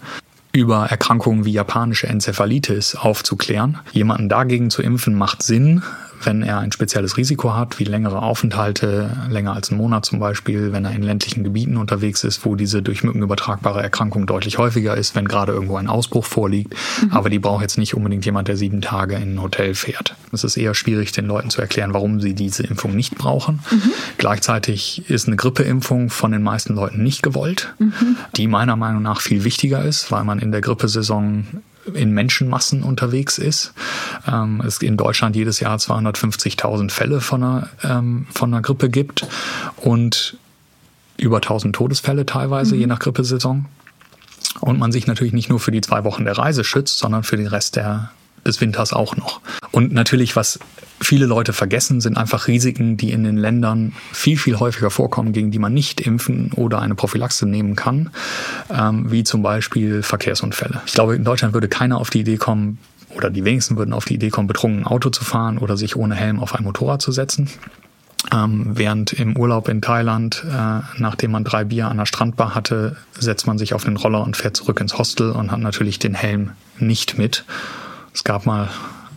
über 0.51 0.85
Erkrankungen 0.85 1.45
wie 1.45 1.51
japanische 1.51 2.07
Enzephalitis 2.07 2.95
aufzuklären. 2.95 3.79
Jemanden 3.91 4.29
dagegen 4.29 4.69
zu 4.69 4.81
impfen 4.81 5.15
macht 5.15 5.43
Sinn, 5.43 5.83
wenn 6.25 6.43
er 6.43 6.59
ein 6.59 6.71
spezielles 6.71 7.17
Risiko 7.17 7.55
hat, 7.55 7.79
wie 7.79 7.83
längere 7.83 8.21
Aufenthalte, 8.21 9.15
länger 9.29 9.53
als 9.53 9.69
einen 9.69 9.79
Monat 9.79 10.05
zum 10.05 10.19
Beispiel, 10.19 10.71
wenn 10.71 10.85
er 10.85 10.91
in 10.91 11.03
ländlichen 11.03 11.43
Gebieten 11.43 11.77
unterwegs 11.77 12.23
ist, 12.23 12.45
wo 12.45 12.55
diese 12.55 12.81
durch 12.81 13.03
Mücken 13.03 13.21
übertragbare 13.21 13.81
Erkrankung 13.81 14.25
deutlich 14.25 14.57
häufiger 14.57 14.95
ist, 14.95 15.15
wenn 15.15 15.27
gerade 15.27 15.51
irgendwo 15.51 15.77
ein 15.77 15.87
Ausbruch 15.87 16.25
vorliegt. 16.25 16.75
Aber 17.11 17.29
die 17.29 17.39
braucht 17.39 17.61
jetzt 17.61 17.77
nicht 17.77 17.95
unbedingt 17.95 18.25
jemand, 18.25 18.47
der 18.47 18.57
sieben 18.57 18.81
Tage 18.81 19.15
in 19.15 19.35
ein 19.35 19.41
Hotel 19.41 19.75
fährt. 19.75 20.15
Es 20.31 20.43
ist 20.43 20.57
eher 20.57 20.73
schwierig, 20.73 21.11
den 21.11 21.25
Leuten 21.25 21.49
zu 21.49 21.61
erklären, 21.61 21.93
warum 21.93 22.19
sie 22.19 22.33
diese 22.33 22.63
Impfung 22.63 22.95
nicht 22.95 23.15
brauchen. 23.15 23.59
Gleichzeitig 24.17 25.09
ist 25.09 25.27
eine 25.27 25.35
Grippeimpfung 25.35 26.09
von 26.09 26.31
den 26.31 26.43
meisten 26.43 26.75
Leuten 26.75 27.03
nicht 27.03 27.23
gewollt, 27.23 27.73
die 28.35 28.47
meiner 28.47 28.75
Meinung 28.75 29.01
nach 29.01 29.21
viel 29.21 29.43
wichtiger 29.43 29.83
ist, 29.83 30.11
weil 30.11 30.23
man 30.23 30.39
in 30.39 30.51
der 30.51 30.61
Grippesaison 30.61 31.45
in 31.93 32.11
Menschenmassen 32.11 32.83
unterwegs 32.83 33.37
ist. 33.37 33.73
Ähm, 34.27 34.61
es 34.65 34.81
in 34.81 34.97
Deutschland 34.97 35.35
jedes 35.35 35.59
Jahr 35.59 35.77
250.000 35.77 36.91
Fälle 36.91 37.21
von 37.21 37.43
einer, 37.43 37.69
ähm, 37.83 38.27
von 38.33 38.53
einer 38.53 38.61
Grippe 38.61 38.89
gibt 38.89 39.27
und 39.77 40.37
über 41.17 41.37
1000 41.37 41.75
Todesfälle 41.75 42.25
teilweise, 42.25 42.75
je 42.75 42.87
nach 42.87 42.99
Grippesaison. 42.99 43.65
Und 44.59 44.79
man 44.79 44.91
sich 44.91 45.07
natürlich 45.07 45.33
nicht 45.33 45.49
nur 45.49 45.59
für 45.59 45.71
die 45.71 45.81
zwei 45.81 46.03
Wochen 46.03 46.25
der 46.25 46.37
Reise 46.37 46.63
schützt, 46.63 46.99
sondern 46.99 47.23
für 47.23 47.37
den 47.37 47.47
Rest 47.47 47.75
der, 47.75 48.11
des 48.45 48.61
Winters 48.61 48.93
auch 48.93 49.15
noch. 49.15 49.41
Und 49.71 49.93
natürlich, 49.93 50.35
was 50.35 50.59
viele 50.99 51.25
Leute 51.25 51.53
vergessen, 51.53 52.01
sind 52.01 52.17
einfach 52.17 52.47
Risiken, 52.47 52.97
die 52.97 53.11
in 53.11 53.23
den 53.23 53.37
Ländern 53.37 53.93
viel, 54.11 54.37
viel 54.37 54.59
häufiger 54.59 54.89
vorkommen, 54.89 55.33
gegen 55.33 55.51
die 55.51 55.59
man 55.59 55.73
nicht 55.73 56.01
impfen 56.01 56.51
oder 56.53 56.79
eine 56.79 56.95
Prophylaxe 56.95 57.45
nehmen 57.45 57.75
kann, 57.75 58.09
ähm, 58.69 59.11
wie 59.11 59.23
zum 59.23 59.43
Beispiel 59.43 60.01
Verkehrsunfälle. 60.03 60.81
Ich 60.85 60.93
glaube, 60.93 61.15
in 61.15 61.23
Deutschland 61.23 61.53
würde 61.53 61.67
keiner 61.67 61.99
auf 61.99 62.09
die 62.09 62.21
Idee 62.21 62.37
kommen, 62.37 62.79
oder 63.15 63.29
die 63.29 63.45
wenigsten 63.45 63.77
würden 63.77 63.93
auf 63.93 64.05
die 64.05 64.15
Idee 64.15 64.29
kommen, 64.29 64.47
betrunken 64.47 64.85
Auto 64.85 65.09
zu 65.09 65.23
fahren 65.23 65.57
oder 65.59 65.77
sich 65.77 65.95
ohne 65.95 66.15
Helm 66.15 66.39
auf 66.39 66.55
ein 66.55 66.63
Motorrad 66.63 67.01
zu 67.01 67.11
setzen. 67.11 67.49
Ähm, 68.31 68.71
während 68.73 69.13
im 69.13 69.37
Urlaub 69.37 69.67
in 69.67 69.81
Thailand, 69.81 70.43
äh, 70.49 70.79
nachdem 70.97 71.31
man 71.31 71.43
drei 71.43 71.65
Bier 71.65 71.89
an 71.89 71.97
der 71.97 72.05
Strandbar 72.05 72.55
hatte, 72.55 72.95
setzt 73.19 73.45
man 73.47 73.57
sich 73.57 73.73
auf 73.73 73.83
den 73.83 73.97
Roller 73.97 74.23
und 74.23 74.37
fährt 74.37 74.55
zurück 74.55 74.79
ins 74.79 74.97
Hostel 74.97 75.31
und 75.31 75.51
hat 75.51 75.59
natürlich 75.59 75.99
den 75.99 76.13
Helm 76.13 76.51
nicht 76.79 77.17
mit. 77.17 77.43
Es 78.13 78.23
gab 78.23 78.45
mal 78.45 78.69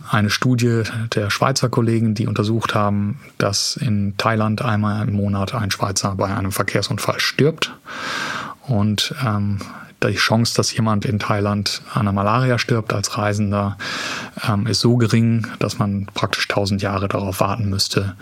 eine 0.09 0.29
Studie 0.29 0.83
der 1.13 1.29
Schweizer 1.29 1.69
Kollegen, 1.69 2.15
die 2.15 2.27
untersucht 2.27 2.73
haben, 2.73 3.19
dass 3.37 3.77
in 3.77 4.15
Thailand 4.17 4.61
einmal 4.61 5.07
im 5.07 5.15
Monat 5.15 5.53
ein 5.53 5.71
Schweizer 5.71 6.15
bei 6.15 6.33
einem 6.33 6.51
Verkehrsunfall 6.51 7.19
stirbt. 7.19 7.73
Und 8.67 9.13
ähm, 9.23 9.59
die 10.03 10.15
Chance, 10.15 10.55
dass 10.55 10.73
jemand 10.75 11.05
in 11.05 11.19
Thailand 11.19 11.81
an 11.93 12.05
der 12.05 12.13
Malaria 12.13 12.59
stirbt 12.59 12.93
als 12.93 13.17
Reisender, 13.17 13.77
ähm, 14.47 14.67
ist 14.67 14.79
so 14.79 14.95
gering, 14.97 15.47
dass 15.59 15.79
man 15.79 16.07
praktisch 16.13 16.47
tausend 16.47 16.81
Jahre 16.81 17.07
darauf 17.07 17.39
warten 17.39 17.69
müsste, 17.69 18.15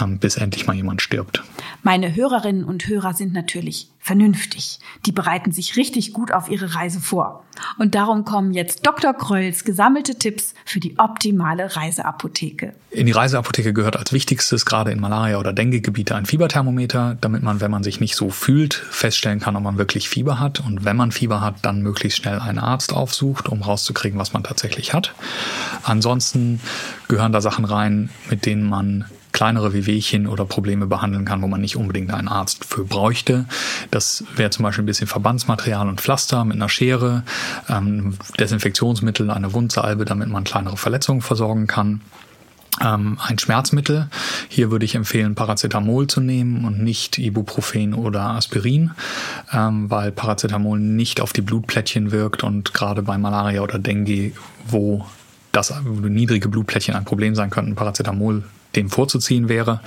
ähm, 0.00 0.18
bis 0.18 0.36
endlich 0.36 0.66
mal 0.66 0.74
jemand 0.74 1.02
stirbt. 1.02 1.42
Meine 1.82 2.14
Hörerinnen 2.14 2.64
und 2.64 2.88
Hörer 2.88 3.14
sind 3.14 3.32
natürlich 3.32 3.88
vernünftig. 4.00 4.80
Die 5.04 5.12
bereiten 5.12 5.52
sich 5.52 5.76
richtig 5.76 6.12
gut 6.12 6.32
auf 6.32 6.50
ihre 6.50 6.74
Reise 6.74 7.00
vor. 7.00 7.44
Und 7.78 7.94
darum 7.94 8.24
kommen 8.24 8.52
jetzt 8.52 8.86
Dr. 8.86 9.12
Krölls 9.12 9.64
gesammelte 9.64 10.14
Tipps 10.16 10.54
für 10.64 10.80
die 10.80 10.98
optimale 10.98 11.76
Reiseapotheke. 11.76 12.72
In 12.90 13.06
die 13.06 13.12
Reiseapotheke 13.12 13.74
gehört 13.74 13.96
als 13.96 14.12
wichtigstes 14.12 14.64
gerade 14.64 14.90
in 14.90 15.00
Malaria- 15.00 15.38
oder 15.38 15.52
Dengue-Gebiete 15.52 16.16
ein 16.16 16.24
Fieberthermometer, 16.24 17.18
damit 17.20 17.42
man, 17.42 17.60
wenn 17.60 17.70
man 17.70 17.84
sich 17.84 18.00
nicht 18.00 18.16
so 18.16 18.30
fühlt, 18.30 18.74
feststellen 18.74 19.38
kann, 19.38 19.54
ob 19.54 19.62
man 19.62 19.76
wirklich 19.76 20.08
Fieber 20.08 20.40
hat. 20.40 20.60
Und 20.60 20.84
wenn 20.84 20.96
man 20.96 21.12
Fieber 21.12 21.42
hat, 21.42 21.56
dann 21.62 21.82
möglichst 21.82 22.18
schnell 22.18 22.40
einen 22.40 22.58
Arzt 22.58 22.94
aufsucht, 22.94 23.48
um 23.50 23.62
rauszukriegen, 23.62 24.18
was 24.18 24.32
man 24.32 24.42
tatsächlich 24.42 24.94
hat. 24.94 25.14
Ansonsten 25.82 26.60
gehören 27.06 27.32
da 27.32 27.42
Sachen 27.42 27.66
rein, 27.66 28.08
mit 28.30 28.46
denen 28.46 28.66
man 28.66 29.04
kleinere 29.32 29.72
Wehwehchen 29.72 30.26
oder 30.26 30.44
Probleme 30.44 30.86
behandeln 30.86 31.24
kann, 31.24 31.42
wo 31.42 31.46
man 31.46 31.60
nicht 31.60 31.76
unbedingt 31.76 32.12
einen 32.12 32.28
Arzt 32.28 32.64
für 32.64 32.84
bräuchte. 32.84 33.46
Das 33.90 34.24
wäre 34.36 34.50
zum 34.50 34.64
Beispiel 34.64 34.82
ein 34.82 34.86
bisschen 34.86 35.06
Verbandsmaterial 35.06 35.88
und 35.88 36.00
Pflaster 36.00 36.44
mit 36.44 36.56
einer 36.56 36.68
Schere, 36.68 37.22
ähm, 37.68 38.16
Desinfektionsmittel, 38.38 39.30
eine 39.30 39.52
Wundsalbe, 39.52 40.04
damit 40.04 40.28
man 40.28 40.44
kleinere 40.44 40.76
Verletzungen 40.76 41.22
versorgen 41.22 41.66
kann. 41.66 42.00
Ähm, 42.80 43.18
ein 43.20 43.38
Schmerzmittel. 43.38 44.08
Hier 44.48 44.70
würde 44.70 44.84
ich 44.84 44.94
empfehlen, 44.94 45.34
Paracetamol 45.34 46.06
zu 46.06 46.20
nehmen 46.20 46.64
und 46.64 46.82
nicht 46.82 47.18
Ibuprofen 47.18 47.94
oder 47.94 48.22
Aspirin, 48.30 48.92
ähm, 49.52 49.90
weil 49.90 50.12
Paracetamol 50.12 50.78
nicht 50.78 51.20
auf 51.20 51.32
die 51.32 51.42
Blutplättchen 51.42 52.12
wirkt 52.12 52.42
und 52.42 52.72
gerade 52.72 53.02
bei 53.02 53.18
Malaria 53.18 53.60
oder 53.60 53.78
Dengue, 53.78 54.32
wo 54.66 55.04
das 55.52 55.74
niedrige 55.84 56.48
Blutplättchen 56.48 56.94
ein 56.94 57.04
Problem 57.04 57.34
sein 57.34 57.50
könnten, 57.50 57.74
Paracetamol 57.74 58.44
dem 58.76 58.90
vorzuziehen 58.90 59.48
wäre. 59.48 59.80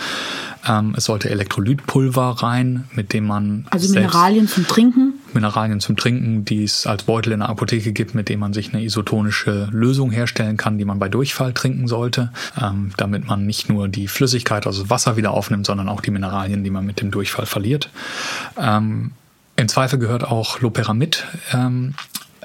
Ähm, 0.67 0.93
es 0.95 1.05
sollte 1.05 1.29
Elektrolytpulver 1.29 2.37
rein, 2.41 2.85
mit 2.93 3.13
dem 3.13 3.25
man 3.25 3.65
Also 3.69 3.93
Mineralien 3.93 4.47
zum 4.47 4.67
Trinken. 4.67 5.13
Mineralien 5.33 5.79
zum 5.79 5.97
Trinken, 5.97 6.45
die 6.45 6.63
es 6.63 6.87
als 6.87 7.03
Beutel 7.03 7.33
in 7.33 7.39
der 7.39 7.49
Apotheke 7.49 7.91
gibt, 7.91 8.15
mit 8.15 8.29
dem 8.29 8.39
man 8.39 8.53
sich 8.53 8.73
eine 8.73 8.83
isotonische 8.83 9.67
Lösung 9.71 10.11
herstellen 10.11 10.57
kann, 10.57 10.77
die 10.77 10.85
man 10.85 10.99
bei 10.99 11.09
Durchfall 11.09 11.53
trinken 11.53 11.87
sollte, 11.87 12.31
ähm, 12.61 12.91
damit 12.97 13.27
man 13.27 13.45
nicht 13.45 13.69
nur 13.69 13.87
die 13.89 14.07
Flüssigkeit, 14.07 14.65
also 14.65 14.89
Wasser 14.89 15.17
wieder 15.17 15.31
aufnimmt, 15.31 15.65
sondern 15.65 15.89
auch 15.89 16.01
die 16.01 16.11
Mineralien, 16.11 16.63
die 16.63 16.69
man 16.69 16.85
mit 16.85 17.01
dem 17.01 17.11
Durchfall 17.11 17.45
verliert. 17.45 17.89
Ähm, 18.57 19.11
Im 19.55 19.67
Zweifel 19.67 19.99
gehört 19.99 20.23
auch 20.23 20.61
Loperamid 20.61 21.25
ähm, 21.51 21.95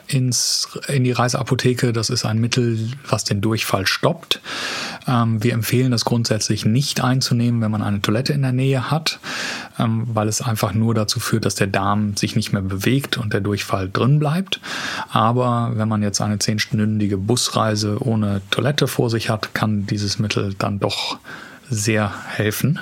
ins, 0.09 0.69
in 0.89 1.05
die 1.05 1.13
Reiseapotheke. 1.13 1.93
Das 1.93 2.11
ist 2.11 2.25
ein 2.25 2.39
Mittel, 2.39 2.91
was 3.09 3.25
den 3.25 3.41
Durchfall 3.41 3.87
stoppt. 3.87 4.41
Ähm, 5.07 5.43
wir 5.43 5.53
empfehlen 5.53 5.91
das 5.91 6.05
grundsätzlich 6.05 6.65
nicht 6.65 7.03
einzunehmen, 7.03 7.61
wenn 7.61 7.71
man 7.71 7.83
eine 7.83 8.01
Toilette 8.01 8.33
in 8.33 8.43
der 8.43 8.53
Nähe 8.53 8.91
hat, 8.91 9.21
ähm, 9.79 10.07
weil 10.13 10.29
es 10.29 10.41
einfach 10.41 10.75
nur 10.75 10.95
dazu 10.95 11.21
führt, 11.21 11.45
dass 11.45 11.55
der 11.55 11.67
Darm 11.67 12.17
sich 12.17 12.35
nicht 12.35 12.53
mehr 12.53 12.63
bewegt 12.63 13.19
und 13.19 13.33
der 13.33 13.41
Durchfall 13.41 13.89
drin 13.91 14.19
bleibt. 14.19 14.61
Aber 15.11 15.73
wenn 15.75 15.89
man 15.89 16.03
jetzt 16.03 16.21
eine 16.21 16.39
zehnstündige 16.39 17.19
Busreise 17.19 17.99
ohne 18.01 18.41
Toilette 18.51 18.89
vor 18.89 19.11
sich 19.11 19.31
hat, 19.31 19.55
kann 19.55 19.87
dieses 19.87 20.19
Mittel 20.19 20.55
dann 20.59 20.81
doch 20.81 21.19
sehr 21.71 22.13
helfen. 22.29 22.79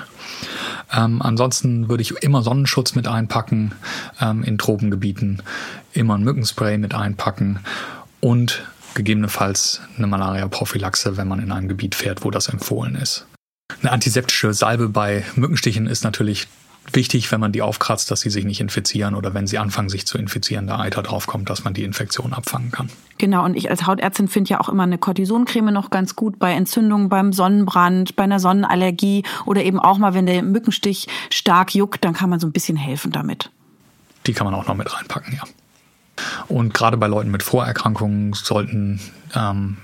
Ähm, 0.96 1.20
ansonsten 1.20 1.88
würde 1.88 2.02
ich 2.02 2.12
immer 2.22 2.42
Sonnenschutz 2.42 2.94
mit 2.94 3.06
einpacken 3.06 3.72
ähm, 4.20 4.42
in 4.42 4.59
Tropengebieten, 4.59 5.42
immer 5.92 6.16
ein 6.16 6.24
Mückenspray 6.24 6.78
mit 6.78 6.94
einpacken 6.94 7.61
und 8.20 8.64
gegebenenfalls 8.94 9.82
eine 9.96 10.06
Malaria-Prophylaxe, 10.06 11.16
wenn 11.18 11.28
man 11.28 11.40
in 11.40 11.52
einem 11.52 11.68
Gebiet 11.68 11.94
fährt, 11.94 12.24
wo 12.24 12.30
das 12.30 12.48
empfohlen 12.48 12.94
ist. 12.94 13.26
Eine 13.82 13.92
antiseptische 13.92 14.54
Salbe 14.54 14.88
bei 14.88 15.24
Mückenstichen 15.35 15.87
ist 15.87 16.02
natürlich 16.02 16.48
wichtig, 16.92 17.31
wenn 17.33 17.40
man 17.40 17.53
die 17.53 17.62
aufkratzt, 17.62 18.11
dass 18.11 18.20
sie 18.20 18.31
sich 18.31 18.44
nicht 18.44 18.61
infizieren 18.61 19.14
oder 19.14 19.35
wenn 19.35 19.46
sie 19.46 19.59
anfangen, 19.59 19.88
sich 19.88 20.07
zu 20.07 20.18
infizieren, 20.18 20.66
da 20.66 20.79
Eiter 20.79 21.03
draufkommt, 21.03 21.51
dass 21.51 21.64
man 21.64 21.75
die 21.75 21.85
Infektion 21.85 22.33
abfangen 22.33 22.70
kann. 22.70 22.88
Genau, 23.18 23.44
und 23.44 23.57
ich 23.57 23.70
als 23.70 23.87
Hautärztin 23.87 24.29
finde 24.29 24.51
ja 24.51 24.61
auch 24.61 24.68
immer 24.68 24.83
eine 24.83 24.99
Cortisoncreme 24.99 25.72
noch 25.72 25.90
ganz 25.90 26.16
gut 26.16 26.38
bei 26.38 26.53
Entzündungen, 26.53 27.09
beim 27.09 27.33
Sonnenbrand, 27.33 28.16
bei 28.16 28.25
einer 28.25 28.40
Sonnenallergie 28.40 29.25
oder 29.46 29.64
eben 29.64 29.81
auch 29.81 29.99
mal, 29.99 30.14
wenn 30.14 30.27
der 30.27 30.42
Mückenstich 30.42 31.09
stark 31.31 31.75
juckt, 31.75 32.05
dann 32.05 32.14
kann 32.14 32.31
man 32.31 32.40
so 32.40 32.46
ein 32.46 32.53
bisschen 32.53 32.77
helfen 32.77 33.12
damit. 33.12 33.51
Die 34.27 34.33
kann 34.33 34.44
man 34.44 34.55
auch 34.55 34.66
noch 34.66 34.75
mit 34.75 34.92
reinpacken, 34.92 35.35
ja. 35.35 35.42
Und 36.49 36.75
gerade 36.75 36.96
bei 36.96 37.07
Leuten 37.07 37.31
mit 37.31 37.42
Vorerkrankungen 37.42 38.33
sollten 38.33 39.01
ähm, 39.35 39.77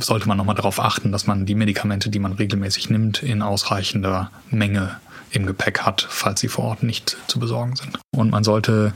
sollte 0.00 0.28
man 0.28 0.36
nochmal 0.36 0.54
darauf 0.54 0.80
achten, 0.80 1.12
dass 1.12 1.26
man 1.26 1.46
die 1.46 1.54
Medikamente, 1.54 2.10
die 2.10 2.18
man 2.18 2.32
regelmäßig 2.32 2.90
nimmt, 2.90 3.22
in 3.22 3.42
ausreichender 3.42 4.30
Menge 4.50 4.96
im 5.30 5.46
Gepäck 5.46 5.80
hat, 5.80 6.06
falls 6.08 6.40
sie 6.40 6.48
vor 6.48 6.64
Ort 6.64 6.82
nicht 6.82 7.16
zu 7.26 7.38
besorgen 7.38 7.76
sind. 7.76 7.98
Und 8.16 8.30
man 8.30 8.44
sollte 8.44 8.94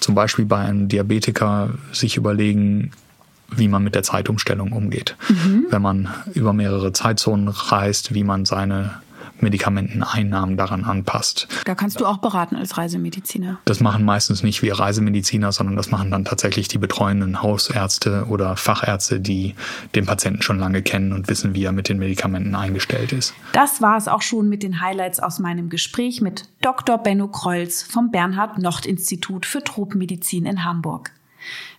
zum 0.00 0.14
Beispiel 0.14 0.46
bei 0.46 0.58
einem 0.58 0.88
Diabetiker 0.88 1.70
sich 1.92 2.16
überlegen, 2.16 2.92
wie 3.50 3.68
man 3.68 3.84
mit 3.84 3.94
der 3.94 4.02
Zeitumstellung 4.02 4.72
umgeht. 4.72 5.16
Mhm. 5.28 5.66
Wenn 5.70 5.82
man 5.82 6.08
über 6.32 6.52
mehrere 6.52 6.92
Zeitzonen 6.92 7.48
reist, 7.48 8.14
wie 8.14 8.24
man 8.24 8.46
seine 8.46 9.02
Medikamenteneinnahmen 9.40 10.56
daran 10.56 10.84
anpasst. 10.84 11.48
Da 11.64 11.74
kannst 11.74 12.00
du 12.00 12.06
auch 12.06 12.18
beraten 12.18 12.56
als 12.56 12.76
Reisemediziner. 12.76 13.58
Das 13.64 13.80
machen 13.80 14.04
meistens 14.04 14.42
nicht 14.42 14.62
wir 14.62 14.78
Reisemediziner, 14.78 15.52
sondern 15.52 15.76
das 15.76 15.90
machen 15.90 16.10
dann 16.10 16.24
tatsächlich 16.24 16.68
die 16.68 16.78
betreuenden 16.78 17.42
Hausärzte 17.42 18.26
oder 18.28 18.56
Fachärzte, 18.56 19.20
die 19.20 19.54
den 19.94 20.06
Patienten 20.06 20.42
schon 20.42 20.58
lange 20.58 20.82
kennen 20.82 21.12
und 21.12 21.28
wissen, 21.28 21.54
wie 21.54 21.64
er 21.64 21.72
mit 21.72 21.88
den 21.88 21.98
Medikamenten 21.98 22.54
eingestellt 22.54 23.12
ist. 23.12 23.34
Das 23.52 23.82
war 23.82 23.96
es 23.96 24.08
auch 24.08 24.22
schon 24.22 24.48
mit 24.48 24.62
den 24.62 24.80
Highlights 24.80 25.20
aus 25.20 25.38
meinem 25.38 25.68
Gespräch 25.68 26.20
mit 26.20 26.48
Dr. 26.60 26.98
Benno 26.98 27.28
Kreuz 27.28 27.82
vom 27.82 28.10
Bernhard-Nocht-Institut 28.10 29.46
für 29.46 29.62
Tropenmedizin 29.62 30.46
in 30.46 30.64
Hamburg. 30.64 31.10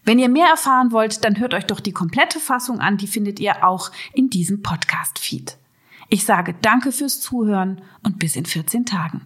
Wenn 0.04 0.20
ihr 0.20 0.30
mehr 0.30 0.48
erfahren 0.48 0.92
wollt, 0.92 1.26
dann 1.26 1.40
hört 1.40 1.54
euch 1.54 1.66
doch 1.66 1.80
die 1.80 1.92
komplette 1.92 2.40
Fassung 2.40 2.80
an, 2.80 2.98
die 2.98 3.08
findet 3.08 3.40
ihr 3.40 3.66
auch 3.66 3.92
in 4.14 4.30
diesem 4.30 4.62
Podcast-Feed. 4.62 5.58
Ich 6.08 6.24
sage 6.24 6.56
danke 6.62 6.92
fürs 6.92 7.20
Zuhören 7.20 7.82
und 8.04 8.20
bis 8.20 8.36
in 8.36 8.46
14 8.46 8.86
Tagen. 8.86 9.22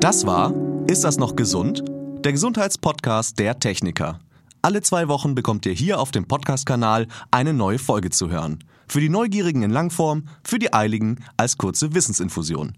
Das 0.00 0.26
war 0.26 0.52
Ist 0.88 1.04
das 1.04 1.16
noch 1.18 1.36
gesund? 1.36 1.84
Der 2.24 2.32
Gesundheitspodcast 2.32 3.38
der 3.38 3.58
Techniker. 3.58 4.18
Alle 4.60 4.82
zwei 4.82 5.08
Wochen 5.08 5.34
bekommt 5.34 5.64
ihr 5.66 5.72
hier 5.72 6.00
auf 6.00 6.10
dem 6.10 6.26
Podcast-Kanal 6.26 7.06
eine 7.30 7.52
neue 7.52 7.78
Folge 7.78 8.10
zu 8.10 8.30
hören. 8.30 8.64
Für 8.88 9.00
die 9.00 9.08
Neugierigen 9.08 9.62
in 9.62 9.70
Langform, 9.70 10.28
für 10.44 10.58
die 10.58 10.72
Eiligen 10.72 11.24
als 11.36 11.56
kurze 11.56 11.94
Wissensinfusion. 11.94 12.76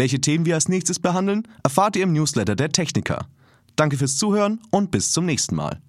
Welche 0.00 0.18
Themen 0.18 0.46
wir 0.46 0.54
als 0.54 0.70
nächstes 0.70 0.98
behandeln, 0.98 1.46
erfahrt 1.62 1.94
ihr 1.94 2.04
im 2.04 2.14
Newsletter 2.14 2.56
der 2.56 2.70
Techniker. 2.70 3.26
Danke 3.76 3.98
fürs 3.98 4.16
Zuhören 4.16 4.58
und 4.70 4.90
bis 4.90 5.12
zum 5.12 5.26
nächsten 5.26 5.54
Mal. 5.54 5.82